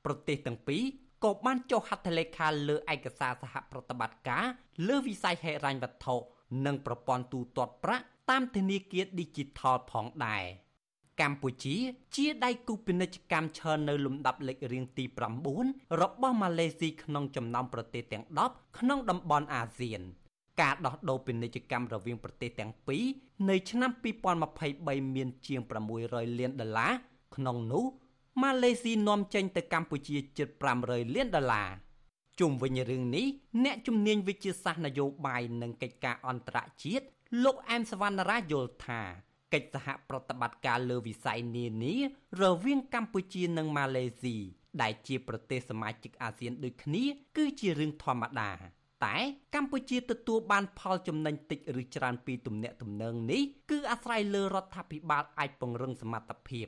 [0.05, 0.83] ប្រទេសទាំងពីរ
[1.23, 4.45] ក៏បានចុះហត្ថលេខាលើឯកសារសហប្រតិបត្តិការ
[4.87, 6.15] លើវិស័យហិរញ្ញវត្ថុ
[6.65, 10.45] និងប្រព័ន្ធទូទាត់ប្រាក់តាមធនាគារ Digital ផងដែរ។
[11.21, 11.75] កម្ពុជា
[12.15, 15.05] ជាដៃគូពាណិជ្ជកម្មឈរនៅលំដាប់លេខរៀងទី
[15.53, 20.01] 9របស់ម៉ាឡេស៊ីក្នុងចំណោមប្រទេសទាំង10ក្នុងតំបន់អាស៊ាន
[20.61, 23.03] ការដោះដូរពាណិជ្ជកម្មរវាងប្រទេសទាំងពីរ
[23.49, 23.91] នៅឆ្នាំ
[24.53, 25.61] 2023មានជាង
[25.99, 26.93] 600លានដុល្លារ
[27.35, 27.85] ក្នុងនោះ
[28.41, 30.47] ម៉ាឡេស៊ីនាំចេញទៅកម្ពុជាជិត
[30.81, 31.69] 500លានដុល្លារ
[32.39, 33.25] ជុំវិញរឿងនេះ
[33.63, 37.05] អ្នកជំនាញវិទ្យាសាស្ត្រនយោបាយនិងកិច្ចការអន្តរជាតិ
[37.43, 39.01] លោកអែមសវណ្ណរាយល់ថា
[39.53, 41.95] កិច្ចសហប្រតិបត្តិការលើវិស័យនានា
[42.41, 44.37] រវាងកម្ពុជានិងម៉ាឡេស៊ី
[44.81, 47.03] ដែលជាប្រទេសសមាជិកអាស៊ានដូចគ្នា
[47.37, 48.49] គឺជារឿងធម្មតា
[49.05, 49.17] តែ
[49.55, 56.67] កម្ពុជាទទួលបានផលចំណេញតិចឬច្រើនពីទំនាក់ទំនងនេះគឺអាស្រ័យលើរដ្ឋាភិបាលអាចពង្រឹងសមត្ថភាព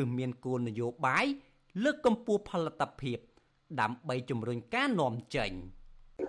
[0.00, 1.26] ឬមានគោលនយោបាយ
[1.84, 3.18] លើកកម្ពស់ផលិតភាព
[3.80, 5.79] ដើម្បីជំរុញការនាំចេញបង្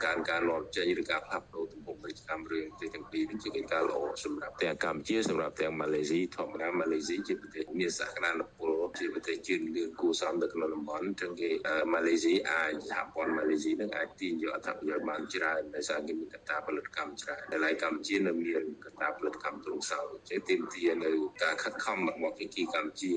[0.05, 11.49] កើនការនាំចេញឬការផ្លាស់ប្ដូរទំហំពាណិជ្ជកម្មរឿងទាំងពីរនេះជាកិច្ចការល្អសម្រាប់ទាំងកម្ពុជាសម្រាប់ទាំងម៉ាឡេស៊ីធម្មតាម៉ាឡេស៊ីជាប្រទេសមានសក្តានុពលជាប្រទេសជឿនលឿនគួរសមនៅក្នុងតំបន់ចឹងគេ
[11.93, 21.11] ម៉ាឡេស៊ីអាចសហព័ន្ធម៉ាឡេស៊ីនឹងអាចទាញយកអត្ថប្រយោជន៍បានច្រើនដោយសារគេមានកត្តាផលិតកម្មច្រើនដែលហើយកម្ពុជានៅមានកត្តាផលិតកម្មទ្រង់សោចឹងទាមទារនៅ
[21.43, 23.13] ការខិតខំរបស់ភាគីកម្ពុជា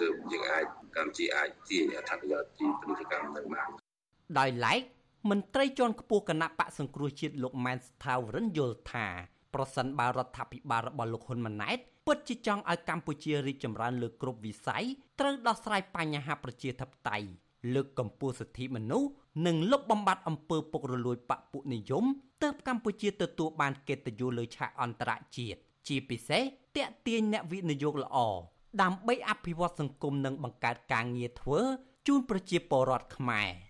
[0.00, 0.64] ទើបយើងអាច
[0.96, 3.68] កម្ពុជាអាចទាញអត្ថប្រយោជន៍ពីពាណិជ្ជកម្មនឹងបាន
[4.38, 4.80] ដោយឡែក
[5.28, 9.06] មន្ត្រីជាន់ខ្ពស់គណៈបកសង្គ្រោះជាតិលោកម៉ែនស្ថាវរិនយល់ថា
[9.54, 14.84] ប្រសិនបើរដ្ឋាភិបាលរបស់លោកហ៊ុនម៉ាណែតពិតជាចង់ឲ្យកម្ពុជារីកចម្រើនលើគ្រប់វិស័យ
[15.20, 17.28] ត្រូវដោះស្រាយបញ្ហាប្រជាធិបតេយ្យ
[17.74, 19.08] លើកកម្ពស់សិទ្ធិមនុស្ស
[19.46, 22.04] និងលុបបំបាត់អំពើពុករលួយបពុនិយម
[22.42, 25.58] ទើបកម្ពុជាទទួលបានកិត្តិយសលើឆាកអន្តរជាតិ
[25.88, 26.42] ជាពិសេស
[26.76, 28.18] តាក់ទាញអ្នកវិនិយោគល្អ
[28.82, 31.60] ដើម្បីអភិវឌ្ឍសង្គមនិងបង្កើតការងារធ្វើ
[32.06, 33.50] ជូនប្រជាពលរដ្ឋខ្មែរ។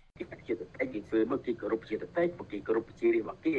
[0.51, 3.55] ជាតតិគេធ្វើមកគេគោរពប្រជាតតិគេគោរពប្រជារាជរបស់គេ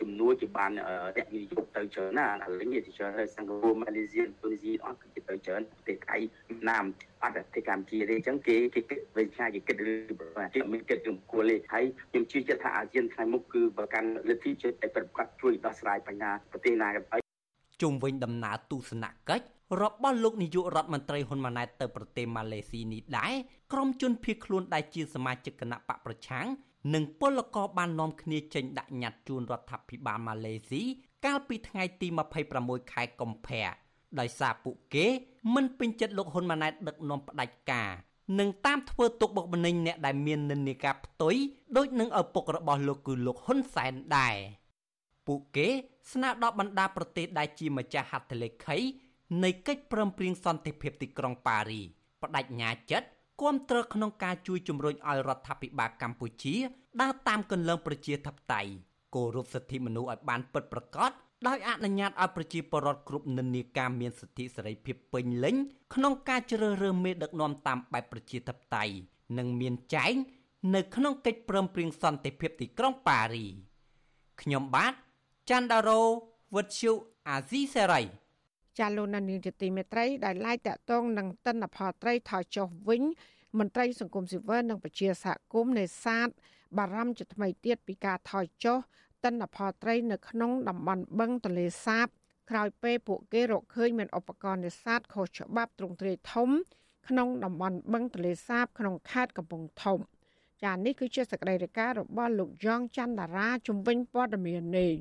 [0.00, 0.70] ជំនួយជាបាន
[1.16, 6.16] អ្នកវិនិយោគទៅច្រើនណាឥឡូវនេះជាច្រើនហើយសង្គ្រោះម៉ាឡេស៊ីឥណ្ឌូនេស៊ីអស់គេទៅច្រើនប្រទេសថៃ
[6.48, 6.84] វៀតណាម
[7.22, 17.20] អត់តែកម្ពុជាទេអញ្ចឹងគេគេគិតវិញឆ្ងាយគេគិតឬប្រហែលគេមានគិតរំគួលទេហើយខ្ញុំជឿជាក់ថាអាស៊ានថ្ងៃមុខគឺប្រកាន់លទ្ធិចិត្តតែប្រកាសជួយដោះស្រាយបញ្ហាប្រទេសណាក៏ដោយ
[17.82, 23.32] ជុំវិញដំណើរទស្សនកិច្ច របស់លោកនាយករដ្ឋមន្ត្រីហ៊ុនម៉ាណែតទៅប្រទេសម៉ាឡេស៊ីនេះដែរ
[23.72, 26.46] ក្រុមជនភៀសខ្លួនដែលជាសមាជិកគណៈបកប្រឆាំង
[26.94, 30.82] និងពលករបាននាំគ្នាចេញដាក់ញត្តិជូនរដ្ឋាភិបាលម៉ាឡេស៊ី
[31.24, 32.08] កាលពីថ្ងៃទី
[32.50, 33.68] 26ខែកុម្ភៈ
[34.18, 35.06] ដោយសារពួកគេ
[35.54, 37.90] មិនពេញចិត្តលោកហ៊ុនម៉ាណែតដឹកនាំផ្ដាច់ការ
[38.38, 41.34] និងតាមធ្វើទុកបុកម្នេញអ្នកដែលមាននិន្នាការផ្ទុយ
[41.76, 44.36] ដូចនឹងឪពុករបស់លោកគឺលោកហ៊ុនសែនដែរ
[45.26, 45.68] ពួកគេ
[46.12, 48.78] ស្នើដល់បណ្ដាប្រទេសដែលជាម្ចាស់ហត្ថលេខី
[49.44, 51.80] នៃកិច្ចព្រមព្រៀងសន្តិភាពទីក្រុងប៉ារី
[52.22, 53.08] បដិញ្ញាចិត្ត
[53.42, 56.54] គាំទ្រក្នុងការជួយជំរុញឲ្យរដ្ឋាភិបាលកម្ពុជា
[57.00, 58.70] ដើរតាមគន្លងប្រជាធិបតេយ្យ
[59.14, 61.10] គោរពសិទ្ធិមនុស្សឲ្យបានពិតប្រាកដ
[61.48, 65.56] ដោយអនុញ្ញាតឲ្យប្រជាពលរដ្ឋគ្រប់និន្នាការមានសិទ្ធិសេរីភាពពេញលេញ
[65.94, 68.94] ក្នុងការជ្រើសរើសមេដឹកនាំតាមបែបប្រជាធិបតេយ្យ
[69.38, 70.14] និងមានចែង
[70.74, 73.46] នៅក្នុងកិច្ចព្រមព្រៀងសន្តិភាពទីក្រុងប៉ារី
[74.40, 74.92] ខ្ញុំបាទ
[75.50, 76.00] ច័ន្ទដារោ
[76.54, 76.92] វុទ្ធុ
[77.28, 78.02] អាស៊ីសេរី
[78.80, 83.02] ចាលោកនាងជាទីមេត្រីដែលឡាយតាក់ទងនឹងតិនផលត្រីថយចុះវិញ
[83.58, 86.28] មន្ត្រីសង្គមស៊ីវិលនិងប្រជាសហគមន៍នេសាទ
[86.78, 88.78] បារម្ភជាថ្មីទៀតពីការថយចុះ
[89.24, 92.06] តិនផលត្រីនៅក្នុងតំបន់បឹងទន្លេសាប
[92.50, 96.48] ក្រោយពេលពួកគេរកឃើញមានឧបករណ៍នេសាទខុសច្បាប់ទ្រង់ទ្រាយធំ
[97.08, 99.98] ក្នុងតំបន់បឹងទន្លេសាប ក្នុងខេត្តកំពង់ធំ
[100.64, 104.92] ចានេះគឺជាសកម្មភាពរបស់លោកយ៉ងច័ន្ទតារាជំវិញព័ត៌មាននេះ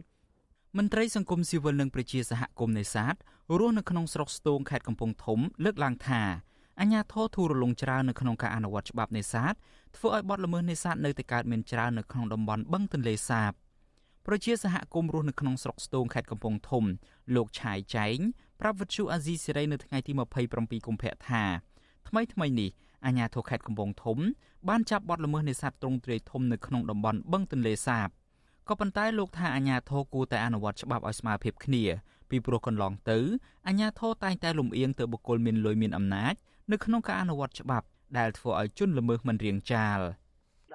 [0.77, 3.15] មន្ត្រីសង្គមស៊ីវិលនិងប្រជាសហគមន៍នេសាទ
[3.57, 6.21] រស់នៅក្នុងស្រុកស្ទងខេត្តកំពង់ធំលើកឡើងថា
[6.79, 9.53] អញ្ញាធរធូររលុងច្រើននៅក្នុងការអនុវត្តច្បាប់នេសាទ
[9.95, 13.51] ធ្វើឲ្យបទល្មើសនេសាទនៅតែកើតមានច្រើននៅក្នុងតំបន់បឹងទន្លេសាប
[14.25, 16.83] ប្រជាសហគមន៍រស់នៅក្នុងស្រុកស្ទងខេត្តកំពង់ធំ
[17.35, 18.19] លោកឆាយចែង
[18.61, 20.11] ប្រាប់វិទ្យុអាស៊ីសេរីនៅថ្ងៃទី
[20.49, 21.43] 27កុម្ភៈថា
[22.07, 22.69] ថ្មីថ្មីនេះ
[23.05, 24.17] អាជ្ញាធរខេត្តកំពង់ធំ
[24.69, 28.07] បានចាប់បទល្មើសនេសាទទ្រង់ទ្រាយធំនៅក្នុងតំបន់បឹងទន្លេសាប
[28.69, 31.83] ក៏ប៉ុន្តែលោកថាអាជ្ញាធរគួរតែអនុវត្តច្បាប់ឲ្យស្មើភាពគ្នា
[32.29, 33.17] ពីព្រោះកន្លងទៅ
[33.67, 36.33] អាជ្ញាធរតែងតែលំអៀងទៅបុគ្គលមានលុយមានអំណាច
[36.71, 37.85] នៅក្នុងការអនុវត្តច្បាប់
[38.17, 39.99] ដែលធ្វើឲ្យជនល្មើសមិនរៀងចាល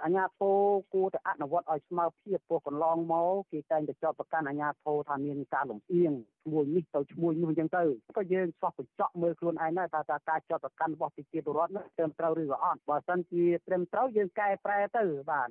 [0.05, 0.57] អាញាធរ
[0.95, 6.13] គួរតែអនុវត្តឲ្យស្មើភាពពោះកន្លងមកគេតែងតែចោទប្រកាន់អាញាធរថាមានការលំអៀង
[6.45, 7.83] ឈ្មោះនេះទៅឈ្មោះនោះអញ្ចឹងទៅ
[8.17, 15.49] ក៏យើងស្វះបញ្ចក់មើលខ្លួនឯងដែរថាតើការចោទប្រកាន់របស់ប្រជាពលរដ្ឋនោះត្រឹមត្រូវឬក៏អត់បើសិនជាត្រឹមត្រូវយើងកែប្រែទៅបាទ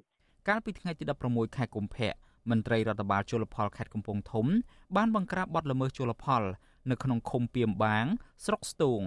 [0.48, 2.14] កាលពីថ្ងៃទី16ខែកុម្ភៈ
[2.50, 4.46] មន្ត្រីរដ្ឋបាលជលផលខេត្តកំពង់ធំ
[4.96, 6.44] បានបង្ក្រាបបទល្មើសជលផល
[6.90, 8.06] នៅក្នុងឃុំពីមបាង
[8.46, 9.02] ស្រុកស្ទូង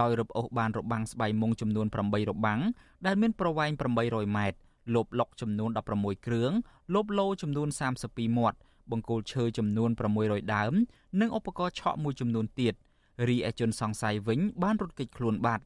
[0.00, 1.96] ដោយរឹបអូសបានរបាំងស្បៃមុងចំនួន8
[2.30, 2.60] របាំង
[3.06, 3.70] ដែលមានប្រវែង
[4.02, 4.58] 800ម៉ែត្រ
[4.94, 6.52] លបលុកចំនួន16គ្រឿង
[6.94, 7.68] លបលោចំនួន
[8.04, 8.58] 32មាត់
[8.90, 10.72] បង្គោលឈើចំនួន600ដើម
[11.20, 12.74] និងឧបករណ៍ឆក់មួយចំនួនទៀត
[13.28, 15.64] រីឯជនសង្ស័យវិញបានរត់គេចខ្លួនបាត់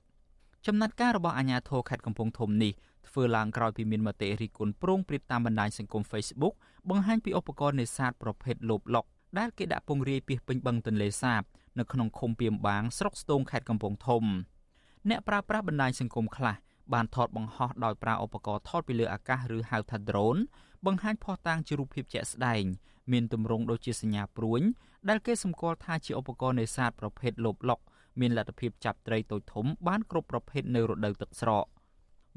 [0.67, 2.73] ចំណាត់ការរបស់អាជ្ញាធរខេត្តកំពង់ធំនេះ
[3.09, 6.55] ធ្វើឡើងក្រោយពីមានមតិរិះគន់ប្រងព្រាតតាមបណ្ដាញសង្គម Facebook
[6.91, 9.05] បង្ហាញពីឧបករណ៍នេសាទប្រភេទលបលុក
[9.39, 11.43] ដែលគេដាក់ពង្រាយពីពេញបឹងទន្លេសាប
[11.79, 14.25] នៅក្នុងឃុំពីមបាងស្រុកស្ទងខេត្តកំពង់ធំ
[15.09, 16.57] អ្នកប្រើប្រាស់បណ្ដាញសង្គមខ្លះ
[16.93, 20.41] បានថតបង្ហោះដោយប្រើឧបករណ៍ថតពីលើអាកាសឬហៅថា drone
[20.87, 22.65] បង្ហាញផុសតាងជារូបភាពជាក់ស្ដែង
[23.13, 24.63] មានទម្រង់ដូចជាសញ្ញាព្រួញ
[25.09, 27.81] ដែលគេសម្គាល់ថាជាឧបករណ៍នេសាទប្រភេទលបលុក
[28.21, 31.67] មានលទ្ធភាពចាប់ត្រីតូចធំបានគ្រប់ប្រភេទនៅរដូវទឹកស្រក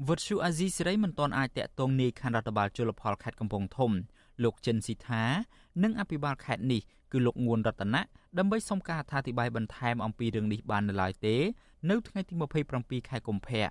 [0.04, 3.90] វត្តឈូអាស៊ីសេរីមិនទាន់អាចតាក់ទងនាយខណ្ឌរដ្ឋបាលជលផលខេត្តកំពង់ធំ
[4.42, 5.22] លោកចិនស៊ីថា
[5.82, 6.82] និងអភិបាលខេត្តនេះ
[7.12, 8.00] គឺលោកងួនរតនៈ
[8.38, 11.36] ដើម្បីសុំការអធិប្បាយបន្ថែមអំពីរឿងនេះបាននៅឡើយទេ
[11.90, 12.34] នៅថ្ងៃទី
[12.72, 13.66] 27ខែកុម្ភៈ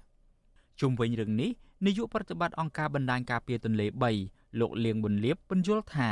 [0.81, 1.49] ជុំវិញរឿងនេះ
[1.85, 3.87] នាយកប្រតិបត្តិអង្គការបណ្ដាញការពារទន្លេ
[4.23, 6.09] 3លោកលៀងប៊ុនលៀបពន្យល់ថា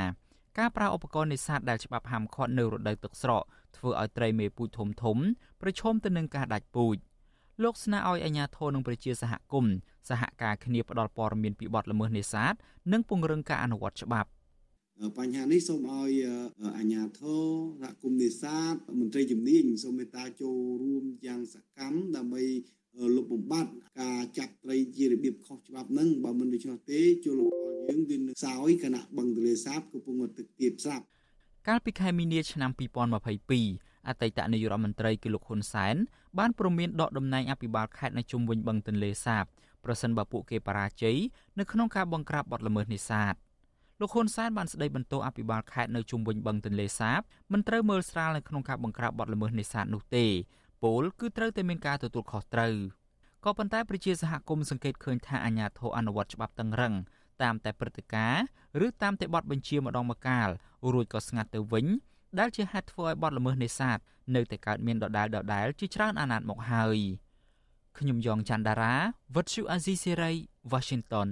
[0.60, 3.44] ការប្រើឧបករណ៍នេសាទដែលច្បាប់ហាមឃាត់នៅរដូវទឹកស្រក
[3.78, 5.18] ធ្វើឲ្យត្រីមេពូជធំធំ
[5.62, 6.98] ប្រឈមទៅនឹងការដាច់ពូជ
[7.62, 9.76] លោកស្នើឲ្យអាជ្ញាធរនិងប្រជាសហគមន៍
[10.10, 12.54] សហការគ្នាផ្តល់ព័ត៌មានពីបទល្មើសនេសាទ
[12.92, 14.30] និងពង្រឹងការអនុវត្តច្បាប់
[15.18, 16.12] បញ្ហានេះសូមឲ្យ
[16.78, 17.42] អាជ្ញាធរ
[17.82, 22.44] សហគមន៍នេសាទមន្ត្រីជំនាញសូមមេត្តាចូលរួមយ៉ាងសកម្មដើម្បី
[23.16, 31.06] លុបបំបាត់ការចាប់ត្រីជារបៀបខុសច្បាប់ហ្នឹងបើមិនដូច្នោះទេជលផលយើងវានឹងសោយគណៈបឹងទលេសាបកំពុងទឹកទាបស្រាប់
[31.68, 32.72] កាលពីខែមីនាឆ្នាំ
[33.40, 35.96] 2022អតីតនាយករដ្ឋមន្ត្រីគឺលោកហ៊ុនសែន
[36.40, 39.46] បានព្រមានដកតំណែងអភិបាលខេត្តនៅជុំវិញបឹងទន្លេសាប
[39.86, 41.18] ប្រសិនបើពួកគេបរាជ័យ
[41.60, 43.34] នៅក្នុងការបង្ក្រាបបទល្មើសនេសាទ
[44.00, 47.20] លោកហ៊ុនសែនបានស្ដីបន្ទោសអភិបាលខេត្តនៅជុំវិញបឹងទន្លេសាប
[47.52, 50.26] មិនត្រូវមើលស្រាលនៅក្នុងការបង្ក្រាបបទល្មើសនេសាទនោះទេ
[50.84, 52.76] ពលគឺត្រូវតែមានការទទួលខុសត្រូវ
[53.46, 56.94] ក៏ប៉ុន្តែប្រជាសហគមន៍សង្កេតឃើញថាអាញាធរអនុវត្តច្បាប់តឹងរឹង
[57.42, 58.44] តាមតែព្រឹត្តិការណ៍
[58.86, 60.50] ឬតាមតែបទបញ្ជាម្ដងម្កាល
[60.94, 61.86] រួចក៏ស្ងាត់ទៅវិញ
[62.40, 63.98] ដែលជាហេតុធ្វើឲ្យបទល្មើសនេសាទ
[64.36, 66.98] នៅតែកើតមានដដែលដដែលជាច្រើនអាណត្តិមកហើយ
[67.98, 68.96] ខ្ញុំយ៉ងច័ន្ទដារា
[69.36, 70.32] វិទ្យុអាស៊ីសេរី
[70.72, 71.30] Washington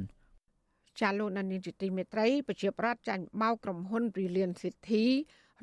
[1.00, 5.06] ចាលោកនានីជាទីមេត្រីប្រជាប្រដ្ឋចាញ់បោកក្រុមហ៊ុន Brilliant City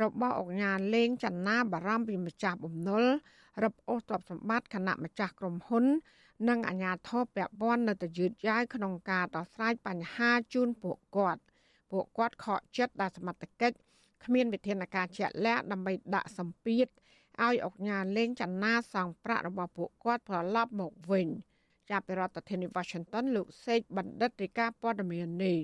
[0.03, 3.05] របស់អង្គការលេងចនាបារម្ភពីម្ចាស់បំណុល
[3.63, 5.85] រឹបអូសទ្រព្យសម្បត្តិគណៈម្ចាស់ក្រុមហ៊ុន
[6.49, 11.43] និងអាជ្ញាធរពាក់ព័ន្ធនៅតែយឺតយ៉ាវក្នុងការដោះស្រាយបញ្ហាជូនពួកគាត់
[11.91, 13.77] ពួកគាត់ខកចិត្តដែលសមត្ថកិច្ច
[14.25, 16.87] គ្មានវិធានការជាក់លាក់ដើម្បីដាក់សម្ពាធ
[17.45, 21.27] ឲ្យអង្គការលេងចនាសងប្រាក់របស់ពួកគាត់ត្រឡប់មកវិញ
[21.91, 25.59] ចាប់ពីរដ្ឋធានី Washington លោកសេកបណ្ឌិតរាជការព័ត៌មាននេះ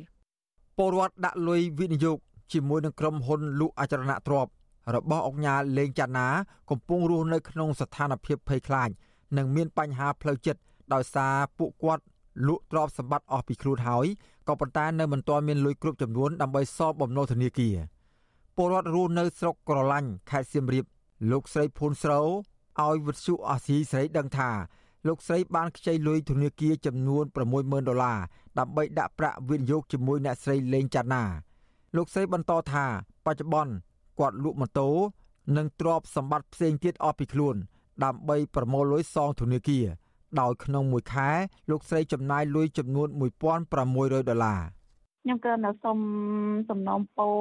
[0.78, 2.18] ពលរដ្ឋដាក់លុយវិនិយោគ
[2.52, 4.52] ជាមួយនឹងក្រុមហ៊ុនលក់អចលនទ្រព្យ
[4.94, 6.28] របស់អង្គការលេងចាណា
[6.70, 8.90] កំពុងរស់នៅក្នុងស្ថានភាពភ័យខ្លាច
[9.36, 10.60] និងមានបញ្ហាផ្លូវចិត្ត
[10.94, 12.02] ដោយសារពួកគាត់
[12.46, 14.06] លក់ទ្រព្យសម្បត្តិអស់ពីខ្លួនហើយ
[14.48, 17.76] ក៏ប៉ុន្តែនៅមិនទាន់មានលុយគ្រប់ចំនួនដើម្បីសងបំណុលធនាគារ
[18.56, 20.84] ពលរដ្ឋរស់នៅស្រុកក្រឡាញ់ខេត្តសៀមរាប
[21.30, 22.26] លោកស្រីភួនស្រូវ
[22.82, 24.50] ឲ្យវិទ្យុអាស៊ីសេរីដឹងថា
[25.06, 27.24] លោកស្រីបានខ្ចីលុយធនាគារចំនួន
[27.56, 28.20] 60000ដុល្លារ
[28.58, 31.24] ដើម្បីដាក់ប្រាក់វិនិយោគជាមួយអ្នកស្រីលេងចាណា
[31.96, 32.84] លោកស្រីបន្តថា
[33.26, 33.74] បច្ចុប្បន្ន
[34.18, 34.90] គាត់លក់ម៉ូតូ
[35.56, 37.56] និងទ្រព្យសម្បត្តិផ្សេងទៀតអស់ពីខ្លួន
[38.04, 39.86] ដើម្បីប្រមូលលុយសងធនាគារ
[40.40, 41.30] ដោយក្នុងមួយខែ
[41.70, 43.08] លោកស្រីចំណាយលុយចំនួន
[43.68, 44.62] 1600ដុល្លារ
[45.26, 45.98] ខ្ញុំក៏នៅសុំ
[46.70, 47.38] សំណូមពរ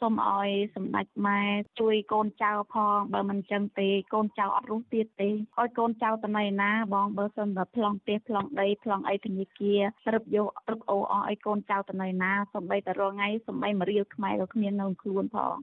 [0.00, 1.40] សុំឲ្យសម្ដេចម៉ែ
[1.80, 9.80] ជួយកូនចៅផងបើមិនចឹងទេកូនចៅអត់រស់ទៀតទេឲ្យកូនចៅទៅណៃណាបងបើសិនតែប្លង់ផ្ទះប្លង់ដីប្លង់អីធនាគារ
[10.14, 15.54] រឹបយករឹបអូអស់ឲ្យកូនចៅទៅណៃណាសំបីតែរងថ្ងៃសំបីមួយរៀលខ្មែរក៏គ្មាននៅខ្លួនផង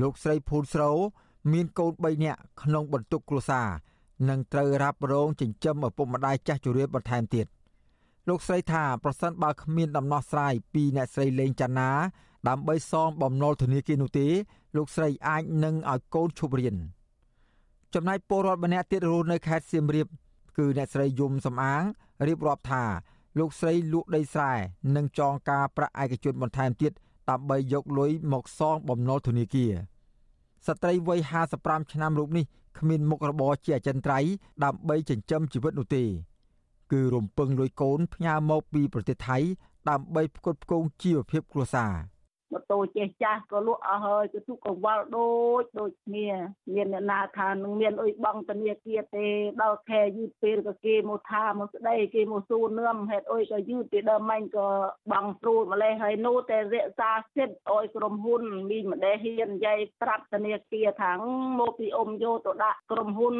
[0.00, 0.96] លោកស្រីភូនស្រូវ
[1.52, 3.68] មានកូន3នាក់ក្នុងបន្ទុកគ្រួសារ
[4.28, 7.46] និងត្រូវរ៉ាប់រងចិញ្ចឹមឪពុកម្ដាយចាស់ជរាបន្ថែមទៀត
[8.28, 11.90] លោកស្រីថាប្រសិនបើគ្មានដំណោះស្រាយពីអ្នកស្រីលេងចាណា
[12.48, 14.26] ដើម្បីសងបំណុលធនាគារនោះទេ
[14.76, 16.76] លោកស្រីអាចនឹងឲ្យកូនឈប់រៀន
[17.94, 20.06] ចំណែកពលរដ្ឋម្នាក់ទៀតរស់នៅខេត្តសៀមរាប
[20.58, 21.82] គឺអ្នកស្រីយំសំអាង
[22.26, 22.84] រៀបរាប់ថា
[23.38, 24.52] លោកស្រីលក់ដីស្រែ
[24.96, 26.92] និងចងការប្រាក់ឯកជនបន្ថែមទៀត
[27.30, 29.72] ដើម្បីយកលុយមកសងបំណុលធនាគារ
[30.66, 31.20] ស្ត្រីវ័យ
[31.56, 32.44] 55ឆ្នាំរូបនេះ
[32.78, 34.30] គ្មានមុខរបរជាអចិន្ត្រៃយ៍
[34.64, 36.04] ដើម្បីចិញ្ចឹមជីវិតនោះទេ
[36.92, 39.38] គឺរំពឹងលួយកូនផ្ញើមកពីប្រទេសថៃ
[39.88, 41.92] ដើម្បីផ្គត់ផ្គង់ជីវភាពគ្រួសារ។
[42.52, 45.30] ម៉ូតូចេះចាស់ក៏លក់អស់ហើយក៏ទូកង្វល់ដូ
[45.60, 46.28] ចដូចគ្នា
[46.74, 49.26] មានអ្នកណាថានឹងមានអុយបងធនាគារទេ
[49.62, 54.68] ដល់ខែយឺតពេលក៏គេមកថាមកស្ដីគេមកសួរនឿមហេតុអុយក៏យឺតពីដើមមិញក៏
[55.12, 61.12] បងស្រួលម្លេះហើយនោះតែរក្សាសិទ្ធអុយក្រុមហ៊ុនមីម្ដេះហ៊ាននិយាយប្រាប់ធនាគារថា
[61.60, 63.36] មកពីអ៊ំយកទៅដាក់ក្រុមហ៊ុន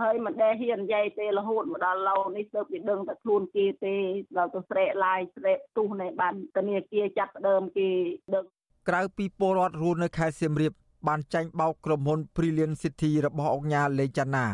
[0.00, 3.94] ហើយម្ដេះហ៊ាននិយាយទេរហូតមកដល់ឡូវនេះទៅពីដឹងតែខ្លួនគេទេ
[4.36, 7.88] ដល់ទៅស្រែកឡាយស្រែកទុះនៃបានធនាគារចាប់ដើមគេ
[8.34, 8.39] ដឹង
[8.88, 10.72] ក្រៅពីពលរដ្ឋរស់នៅខេត្តសៀមរាប
[11.08, 14.46] បានចាញ់បោកក្រុមហ៊ុន Brilliant City របស់អង្គការលេចាណា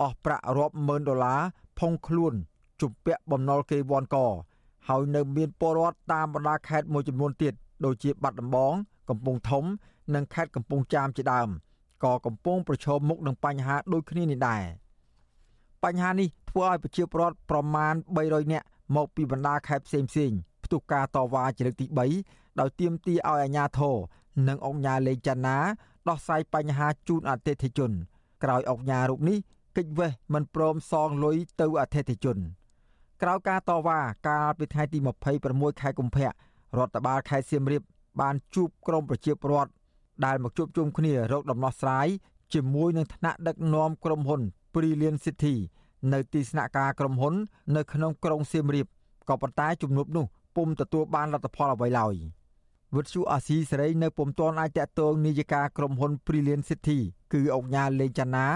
[0.00, 1.40] អស់ប្រាក់រាប់ម៉ឺនដុល្លារ
[1.78, 2.34] ផុងខ្លួន
[2.80, 4.16] ជំពាក់បំណុលគេវ័នក
[4.88, 7.54] ហើយនៅមានពលរដ្ឋតាមបណ្ដាខេត្តមួយចំនួនទៀត
[7.84, 8.74] ដូចជាបាត់ដំបង
[9.08, 9.64] កំពង់ធំ
[10.14, 11.48] និងខេត្តកំពង់ចាមជាដើម
[12.04, 14.62] ក៏កំពុងប្រឈមមុខនឹងបញ្ហាដូចគ្នានេះដែរ
[15.84, 18.66] បញ្ហានេះធ្វើឲ្យប្រជាពលរដ្ឋប្រមាណ300នាក់
[18.96, 23.96] មកពីបណ្ដាខេត្តផ្សេងៗផ្ទុះការតវ៉ាជាលើកទី3 ដោយទាមទារឲ្យអាជ្ញាធរ
[24.48, 25.56] និងអង្គការលេខចាណា
[26.08, 27.90] ដោះស្រាយបញ្ហាជូនអតិថិជន
[28.42, 29.38] ក្រោយអង្គការរូបនេះ
[29.76, 32.38] កិច្ចវេះមិនព្រមសងលុយទៅអតិថិជន
[33.22, 34.98] ក្រោយការតវ៉ាកាលពីថ្ងៃទី
[35.40, 36.26] 26ខែកុម្ភៈ
[36.78, 37.82] រដ្ឋបាលខេត្តសៀមរាប
[38.20, 39.72] បានជួបក្រុមប្រជាពលរដ្ឋ
[40.24, 42.08] ដែលមកជួបជុំគ្នារកដំណោះស្រាយ
[42.54, 44.42] ជាមួយនឹងថ្នាក់ដឹកនាំក្រុមហ៊ុន
[44.74, 45.54] Brilliant City
[46.12, 47.34] នៅទីស្នាក់ការក្រុមហ៊ុន
[47.76, 48.86] នៅក្នុងក្រុងសៀមរាប
[49.28, 50.24] ក៏ប៉ុន្តែជំនួបនោះ
[50.56, 52.14] ពុំទទួលបានលទ្ធផលអ្វីឡើយ
[52.96, 56.98] វិទ្យុអាស៊ីសេរីនៅពុំទាន់អាចតតងនាយការក្រុមហ៊ុន Brilliant City
[57.32, 58.46] គឺអង្គញាលេងចាណា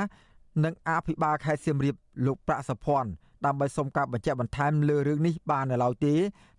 [0.64, 3.10] និងអភិបាលខេត្តសៀមរាបលោកប្រាក់សុភ័ណ្ឌ
[3.44, 6.14] ដើម្បីសុំការបញ្ជាក់បន្ថែមលើរឿងនេះបាននៅឡើយទេ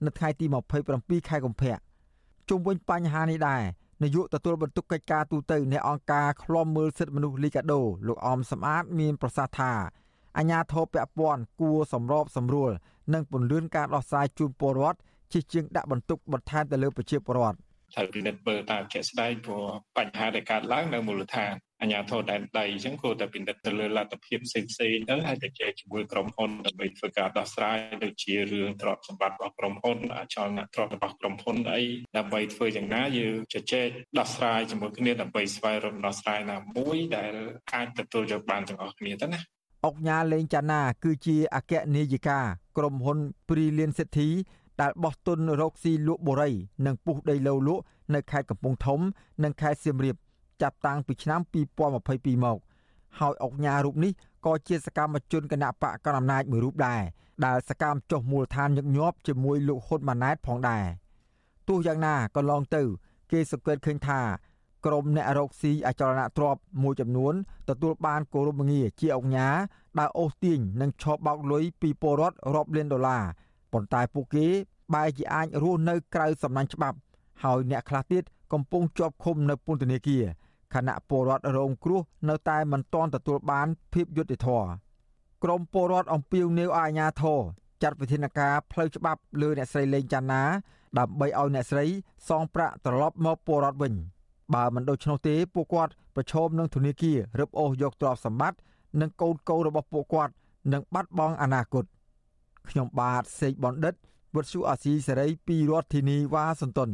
[0.05, 0.45] នៅថ្ងៃទី
[0.88, 1.75] 27ខែកុម្ភៈ
[2.49, 3.61] ជុំវិញបញ្ហានេះដែរ
[4.03, 9.71] នាយកទទួលបន្ទុកកិច្ចការទូតនៃអង្គការឃ្លាំមើលសិទ្ធិមនុស្សលីកាដូលោកអមសំអាតមានប្រសាសន៍ថា
[10.38, 12.71] អាញាធរពពាន់គួរសម្របសម្រួល
[13.13, 14.99] និងពន្យាការដោះស្រាយជូនពលរដ្ឋ
[15.34, 17.57] ជាជាងដាក់បន្ទុកបន្ថែមទៅលើប្រជាពលរដ្ឋ
[17.96, 19.66] ត្រូវពិនិត្យមើលតាមជាក់ស្ដែងព្រោះ
[19.98, 31.84] បញ្ហាដែលកើតឡើងនៅមូលដ្ឋានអញ្ញាធរដែនដីអញ្ចឹងគួរតែពិនិត្យទៅលើលទ្ធភាពផ្សេងផ្សេងទៅហើយទៅជែកជាមួយក្រុមហ៊ុនដើម្បីធ្វើការដោះស្រាយដូចជារឿងទ្រព្យសម្បត្តិរបស់ក្រុមហ៊ុនអចលនទ្រព្យរបស់ក្រុមហ៊ុនអី
[32.18, 33.88] ដើម្បីធ្វើយ៉ាងណាយើងជជែក
[34.20, 37.34] ដោះស្រាយជាមួយគ្នាដើម្បីស្វែងរកដោះស្រាយណាមួយដែល
[37.74, 39.40] អាចទទួលយកបានទាំងអស់គ្នាទៅណា
[39.86, 42.40] អុកញ៉ាលេងចាណា គឺជាអគ្គនាយិកា
[42.78, 44.30] ក្រុមហ៊ុន Brilliant City
[44.82, 46.51] ដែលបោះទុនរកស៊ីលក់បូរី
[46.86, 48.99] និងពុះដីឡូវលក់នៅខេត្តកំពង់ធំ
[49.43, 50.15] និងខេត្តសៀមរាប
[50.61, 51.39] ចាប់តាំងពីឆ្នាំ
[51.93, 52.57] 2022មក
[53.19, 54.11] ហើយអុកញ៉ារូបនេះ
[54.45, 57.01] ក៏ជាសកម្មជនគណៈបកកណ្ដាលអំណាចមួយរូបដែរ
[57.45, 60.86] ដែលសកម្មចុះមូលដ្ឋានញឹកញាប់ជាមួយលោកហ៊ុនម៉ាណែតផងដែរ
[61.67, 62.84] ទោះយ៉ាងណាក៏ឡងទៅ
[63.32, 64.21] គេសង្កេតឃើញថា
[64.86, 67.34] ក្រុមអ្នករកស៊ីអចលនទ្រព្យមួយចំនួន
[67.69, 69.47] ទទួលបានគោរពងារជាអង្គញា
[69.99, 73.23] ដើរអូសទាញនិងឆោបបោកលុយពីពលរដ្ឋរាប់លានដុល្លារ
[73.78, 74.47] ប៉ុន្តែពួកគេ
[74.93, 76.97] បែរជាអាចរស់នៅក្រៅសំណាញ់ច្បាប់
[77.43, 78.23] ហើយអ្នកខ្លះទៀត
[78.53, 80.23] កំពុងជាប់ឃុំនៅពន្ធនាគារ
[80.73, 84.67] ខណៈពលរដ្ឋរងគ្រោះនៅតែមិនទាន់ទទួលបានភាពយុត្តិធម៌
[85.43, 87.39] ក្រមពលរដ្ឋអំពាវនាវឲ្យអាជ្ញាធរ
[87.84, 90.43] ចាត់វិធានការផ្លូវច្បាប់លើអ្នកស្រីលេងចាន់ណា
[90.97, 91.86] ដើម្បីឲ្យអ្នកស្រី
[92.30, 93.93] សងប្រាក់ត្រឡប់មកពលរដ្ឋវិញ
[94.53, 98.57] បើមិនដូច្នោះទេពួកគាត់ប្រឈមនឹងធនាគាររឹបអូសយកទ្រព្យសម្បត្តិ
[99.01, 100.34] និងកូនកូនរបស់ពួកគាត់
[100.73, 101.86] នឹងបាត់បង់អនាគត
[102.70, 103.95] ខ្ញុំបាទសេកបណ្ឌិត
[104.36, 106.91] វុទ្ធុអាស៊ីសេរីពីរដ្ឋធានីវ៉ាស៊ីនតោន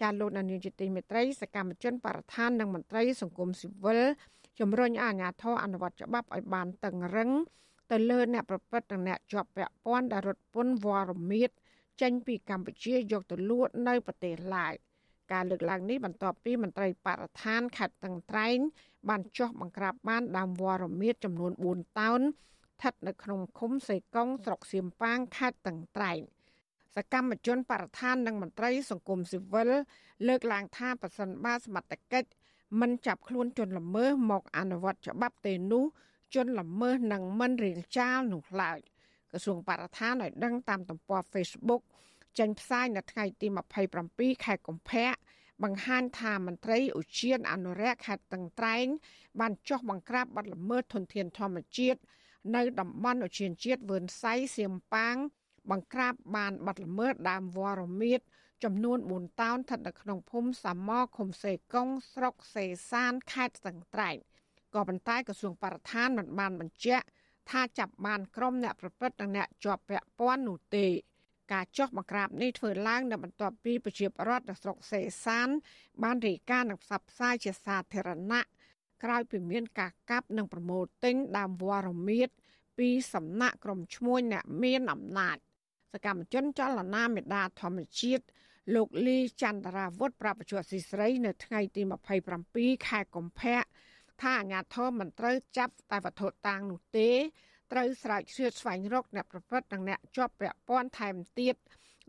[0.00, 4.00] ចាលោកនានីជាទីមេត្រីសកម្មជនបរិស្ថាននិងមន្ត្រីសង្គមស៊ីវិល
[4.58, 7.30] ជំរុញឲ្យអាជ្ញាធរអនុវត្តច្បាប់ឲ្យបានតឹងរឹង
[7.90, 11.50] ទៅលើអ្នកប្រព្រឹត្តនិងអ្នកជាប់ពាក់ព័ន្ធដែលរត់ពន្ធវត្តរមៀត
[12.02, 14.72] ចេញពីកម្ពុជាយកទៅលក់នៅប្រទេសឡាវ
[15.32, 18.58] ការលើកឡើងនេះបន្ទាប់ពីមន្ត្រីបរិស្ថានខេត្តតឹងត្រែង
[19.08, 26.20] បានចោះបង្ក្រាបបានដើមវត្តរមៀតចំនួន4តោនស្ថិតនៅក្នុងឃុំសេកុងស្រុកសៀមប៉ាងខេត្តតឹងត្រែង
[26.96, 29.70] សកម្មជនបរិស្ថាននិងមន្ត្រីសង្គមស៊ីវិល
[30.26, 32.28] លើកឡើងថាប្រសិនបើសមត្ថកិច្ច
[32.80, 35.84] មិនចាប់ខ្លួនជនល្មើសមកអនុវត្តច្បាប់ទេនោះ
[36.34, 38.78] ជនល្មើសនឹងមិនរៀងចាលនោះឡើយ
[39.34, 41.82] ក្រសួងបរិស្ថានឲ្យដឹងតាមទំព័រ Facebook
[42.38, 43.46] ចេញផ្សាយនៅថ្ងៃទី
[43.96, 45.08] 27ខែកុម្ភៈ
[45.62, 48.86] បង្ហាញថាមន្ត្រីឧទ្យានអនុរក្សខេត្តតឹងត្រែង
[49.40, 52.00] បានចុះបង្ក្រាបបទល្មើសធនធានធម្មជាតិ
[52.56, 55.16] នៅតំបន់ឧទ្យានជាតិវឿនសៃសៀមប៉ាង
[55.70, 58.20] បង្ក្រាបបានបទល្មើសដើមវរមៀត
[58.64, 64.16] ចំនួន4តោនស្ថិតនៅក្នុងភូមិសាមឃុំសេកុងស្រុកសេសានខេត្តស្ទឹងត្រែង
[64.74, 67.06] ក៏ប៉ុន្តែក្រសួងបរិស្ថានមិនបានបញ្ជាក់
[67.50, 70.86] ថាចាប់បានក្រុមអ្នកប្រព្រឹត្តនិងអ្នកជាប់ពាក់ព័ន្ធនោះទេ
[71.52, 75.48] ការចោះបង្ក្រាបនេះធ្វើឡើងនៅបន្ទាប់ពីប្រជាពលរដ្ឋនៅស្រុកសេសាន
[76.02, 78.42] បានរាយការណ៍និងផ្សព្វផ្សាយជាសាធារណៈ
[79.02, 82.28] ក្រោយពីមានការកាប់និងប្រមូលទិញដើមវរមៀត
[82.78, 85.36] ពីសំណាក់ក្រុមឈ្មួញអ្នកមានអំណាច
[85.92, 88.24] សកម្មជនចលនាមេដាធម្មជាតិ
[88.74, 91.82] លោកលីចន្ទរាវុធប្រាប់បច្ចុប្បន្នស៊ីស្រី នៅថ្ងៃទី
[92.34, 93.58] 27ខែកុម្ភៈ
[94.22, 97.10] ថាអាញាធមមិនត្រូវចាប់តែវត្ថុតាងនោះទេ
[97.72, 101.56] ត្រូវស្រែកជ្រៀតស្វែងរកអ្នកប្រព្រឹត្តនិងអ្នកជាប់ពាក់ព័ន្ធថែមទៀត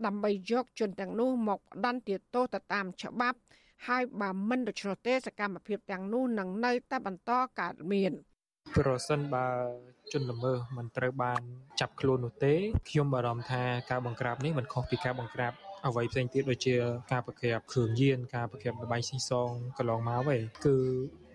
[0.05, 3.39] ដើម្បីយកជនទាំងនោះមកផ្ដន្ទាទោសទៅតាមច្បាប់
[3.87, 8.11] ហើយបើមិនដូច្នោះទេសកម្មភាពទាំងនោះនឹងនៅតែបន្តកើតមាន
[8.77, 9.47] ប្រសិនបើ
[10.11, 11.41] ជនល្មើសមិនត្រូវបាន
[11.79, 12.53] ចាប់ខ្លួននោះទេ
[12.89, 15.53] ខ្ញុំបារម្ភថាការបង្ក្រាបនេះមិនខុសពីការបង្ក្រាប
[15.86, 16.74] អ្វីផ្សេងទៀតដូចជា
[17.12, 20.76] ការប្រក្រាបគ្រឿងញៀនការប្រក្រាបលបែងស៊ីសងកន្លងមកវិញគឺ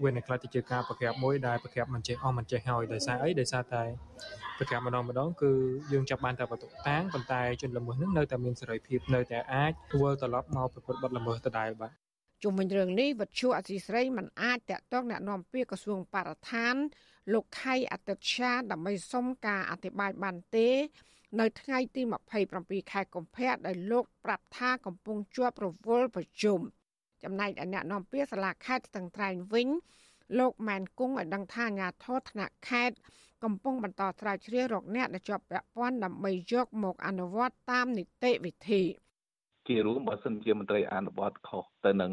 [0.03, 3.83] វានឹងខ្លះទៅជាការប្រក្រាបមួយដែលប្រក្រាបមិនចេះអស់មិនចេះហើយដោយសារអីដោយសារតែ
[4.57, 5.51] ប្រក្រាបម្ដងម្ដងគឺ
[5.91, 11.91] យើងចាប់បានតែបន្ទុកតាំងប៉ុន្តែជនល្មើសនឹងនៅតែមានសេរីភាពនៅតែអាចធ្វើត្រឡប់មកប្រព្រឹត្តបទល្មើសដដែលបាទ
[12.43, 16.75] ជុំវិញរឿងនេះវັດឈូអសីស្រីមិនអាចតាក់ទងแนะនាំពាក្យក្រសួងបរិស្ថាន
[17.33, 20.69] លោកខៃអតិឆាដើម្បីសុំការអធិប្បាយបានទេ
[21.38, 22.02] នៅថ្ងៃទី
[22.46, 26.60] 27ខែកុម្ភៈដែលលោកប្រាប់ថាកំពុងជាប់រវល់ប្រជុំ
[27.22, 29.68] ចំណែកឯអ្នកនាំពាក្យសាលាខេត្តស្ទឹងត្រែងវិញ
[30.38, 32.96] លោកម៉ែនគង់ឲ្យដឹងថាអាញាធរថ្នាក់ខេត្ត
[33.44, 38.82] កំពុងបន្តស្រាវជ្រាវរកអ្នកដែលជាប់ពាក់ព័ន្ធដើម្បីយកមកអនុវត្តតាមនីតិវិធី
[39.70, 42.12] ជជារួមបើសិនជាមន្ត្រីអនុវត្តខុសទៅនឹង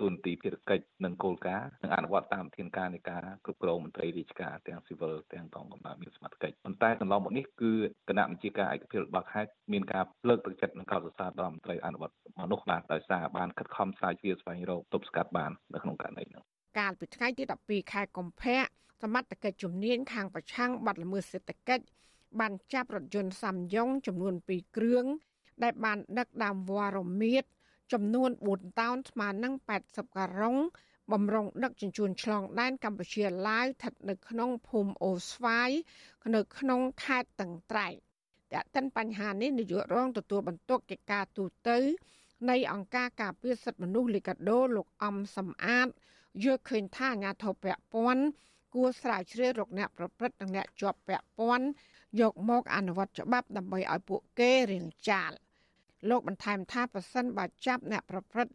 [0.00, 7.72] ទូនទីភារកិច្ចនិងគោលការណ៍និងអនុវត្តតាមធានការនៃការគ្រប់គ្រងមន្ត្រីរាជការទាំងស៊ីវិលទាំងកងកម្លាំងមានសមត្ថកិច្ចប៉ុន្តែកន្លងមកនេះគឺ
[8.08, 16.42] គណៈបញ្ជាការឯកភាពរបស់ខេត្តមានការលើកទឹកចិត្តនិងកោតសរសើរដល់មន្ត្រីអនុវត្តមនុស្សបានដោយសារបានខិតខំស្រាវជ្រាវស្វែងរកទប់ស្កាត់បាននៅក្នុងករណីនេះ
[16.78, 18.60] កាលពីថ្ងៃទី12ខែកុម្ភៈ
[19.02, 21.84] សមត្ថកិច្ចជំនាញខាងប្រឆាំងបាត់ល្មើសសេដ្ឋកិច្ច
[22.40, 25.06] បានចាប់រថយន្តសាំយ៉ុងចំនួន2គ្រឿង
[25.62, 27.44] ដែលបានដឹកដើមវល្លិមៀត
[27.92, 29.54] ចំនួន4តោនស្មើនឹង
[29.86, 30.56] 80ការ៉ុង
[31.12, 35.70] បំរុងដឹកជញ្ជូនឆ្លងដែនកម្ពុជាឡាវស្ថិតនៅក្នុងភូមិអូស្វាយ
[36.34, 37.94] នៅក្នុងខេត្តតឹងត្រែង
[38.52, 41.70] តែតិនបញ្ហានេះនាយករងទទួលបន្ទុកកិច្ចការទូត
[42.50, 45.88] នៃអង្គការការពារសិទ្ធិមនុស្សលីកាដូលោកអំសំអាត
[46.44, 48.22] យល់ឃើញថាអាញាធិបពពន់
[48.74, 51.66] គួរស្រាវជ្រាវរកអ្នកប្រព្រឹត្តនិងអ្នកជាប់ពាក់ព័ន្ធ
[52.20, 55.32] យកមកអនុវត្តច្បាប់ដើម្បីឲ្យពួកគេរៀងចាល
[56.08, 58.52] លោកបន្ថែមថាប្រសិនបើចាប់អ្នកប្រព្រឹត្ត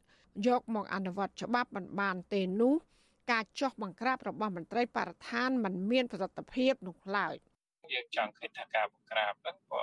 [0.47, 2.73] យកមកអនុវត្តច្បាប់មិនបានទេនោះ
[3.31, 7.35] ការចោះបង្ក្រាបរបស់មន្ត្រីបរិស្ថានមិនមានប្រសិទ្ធភាពនោះឡើយ
[7.93, 9.81] យើងចង់ឃើញថាការបង្ក្រាបហ្នឹងក៏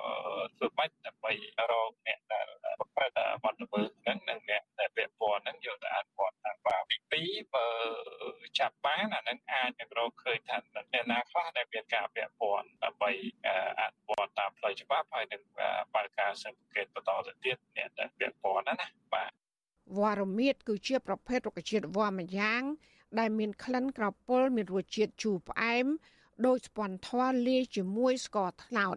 [0.57, 1.33] ធ្វើបាច់ដើម្បី
[1.71, 2.47] រកអ្នកដែល
[2.81, 6.83] ប្រព្រឹត្តបទល្មើសហ្នឹងនិងអ្នកដែលពាក់ព័ន្ធហ្នឹងយកទៅអនុវត្តតាមបាទ
[7.13, 7.69] ទី2បើ
[8.59, 13.11] ចាប់បានអាហ្នឹងអាចនឹងរកឃើញថាអ្នកណាខ្លះដែលមានការពាក់ព័ន្ធដើម្បី
[13.81, 15.43] អនុវត្តតាមផ្លូវច្បាប់ហើយនឹង
[15.95, 19.31] បើកការស៊ើបអង្កេតបន្តទៅទៀតអ្នកដែលពាក់ព័ន្ធណាណាបាទ
[19.99, 22.63] វល្លិមៀតគឺជាប្រភេទរុក្ខជាតិវល្លិម្យ៉ាង
[23.19, 25.87] ដែលមានក្លិនក្រពុលមានរសជាតិជូរផ្អែម
[26.47, 28.97] ដោយស្ពាន់ធម៌លាយជាមួយស្ករត្នោត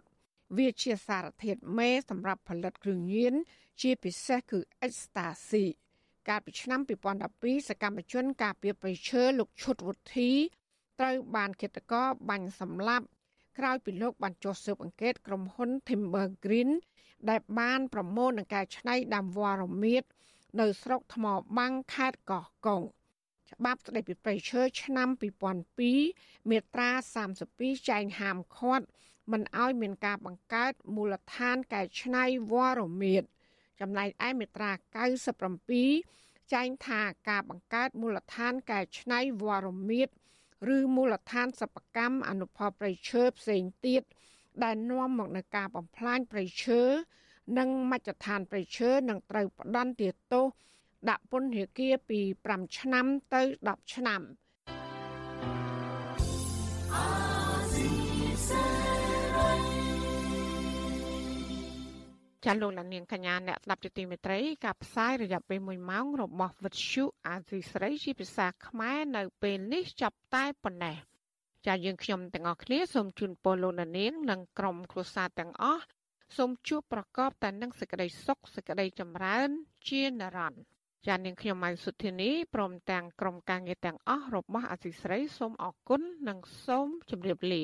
[0.57, 3.33] វាជាសារធាតុមេសម្រាប់ផលិតគ្រឿងញៀន
[3.81, 5.65] ជាពិសេសគឺអេស្តាស៊ី
[6.27, 6.79] កាលពីឆ្នាំ
[7.25, 10.31] 2012សកម្មជនការពារប្រៃឈើលោកឈុតវុធី
[10.99, 13.05] ត្រូវបានគិតកោបាញ់សម្លាប់
[13.57, 16.71] ក្រោយពីលោកបានចុះស៊ើបអង្កេតក្រុមហ៊ុន Timber Green
[17.29, 20.03] ដែលបានប្រមូលនឹងការច្នៃដាំវល្លិមៀត
[20.59, 21.25] នៅស្រុកថ្ម
[21.57, 22.81] បាំងខេត្តកោះកុង
[23.55, 25.09] ច្បាប់ស្តីពីព្រៃឈើឆ្នាំ
[25.79, 26.89] 2002មាត្រា
[27.39, 28.85] 32ចែងហាមឃាត់
[29.31, 33.23] មិនឲ្យមានការបង្កើតមូលដ្ឋានកែច្នៃវល្លិមៀត
[33.81, 34.71] ចំណែកឯមាត្រា
[35.81, 40.09] 97ចែងថាការបង្កើតមូលដ្ឋានកែច្នៃវល្លិមៀត
[40.75, 44.01] ឬមូលដ្ឋានសិប្បកម្មអនុផលព្រៃឈើផ្សេងទៀត
[44.63, 46.81] ដែលនាំមកនឹងការបំផ្លាញព្រៃឈើ
[47.57, 50.45] និងមជ្ឈដ្ឋានព្រៃឈើនឹងត្រូវផ្ដន្ទាទោស
[51.09, 52.19] ដាក់ពន្ធនាគារពី
[52.49, 54.21] 5ឆ្នាំទៅ10ឆ្នាំ
[62.45, 70.95] ចាលោកលានកញ្ញាអ្នកស្ដាប់ជាទីមេត្រីការផ្សាយរយៈពេល1ម៉ោងរបស់វិទ្យុអាស៊ីស្រីជាភាសាខ្មែរនៅពេលនេះចាប់តែប៉ុណ្ណេះ
[71.67, 75.83] ចាយើងខ្ញុំទាំងអស់គ្នាសូមជូនពរលោកលាននិងក្រុមគ្រួសារទាំងអស់
[76.37, 79.49] សូមជួបប្រកបតែនឹងសេចក្តីសុខសេចក្តីចម្រើន
[79.89, 80.74] ជានិរន្តរ៍
[81.07, 87.63] ចានាងខ្ញុំម៉ៅសុធានីព្រមទាំងក្រុមការងារទាំងអស់របស់អសីស្រីសូមអរគុណនិងសូមជម្រាបលា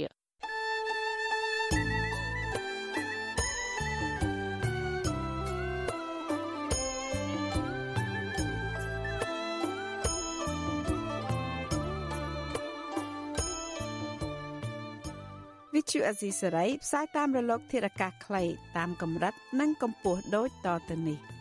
[15.76, 18.44] វិទ្យុអេស៊ីសរ៉ៃផ្សាយតាមរលកធារកាសខ្លី
[18.78, 21.41] តាមកម្រិត និងកម្ពស់ដូចតទៅនេះ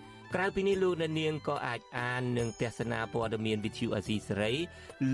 [0.35, 4.53] ក្រៅពីនេះលោកអ្នកនាងក៏អាចអាននិងទស្សនាព័ត៌មានវិទ្យុអាស៊ីសេរី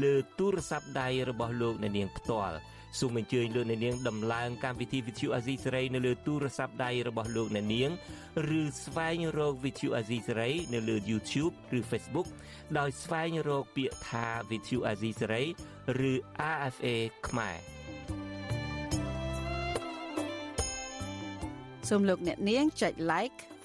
[0.02, 2.58] លើទូរស័ព្ទដៃរបស់លោកអ្នកនាងផ្ទាល់
[3.00, 7.90] សូមអញ្ជើញលោកអ្នកនាងដំឡើងកម្មវិធីវិទ្យុអាស៊ីសេរីនៅលើទូរស័ព្ទដៃរបស់លោកអ្នកនាង
[8.60, 12.28] ឬស្វែងរកវិទ្យុអាស៊ីសេរីនៅលើ YouTube ឬ Facebook
[12.78, 15.44] ដោយស្វែងរកពាក្យថាវិទ្យុអាស៊ីសេរី
[16.10, 16.14] ឬ
[16.54, 16.88] RFA
[17.28, 17.58] ខ្មែរ
[21.90, 23.40] សូមលោកអ្នកនាងចុច like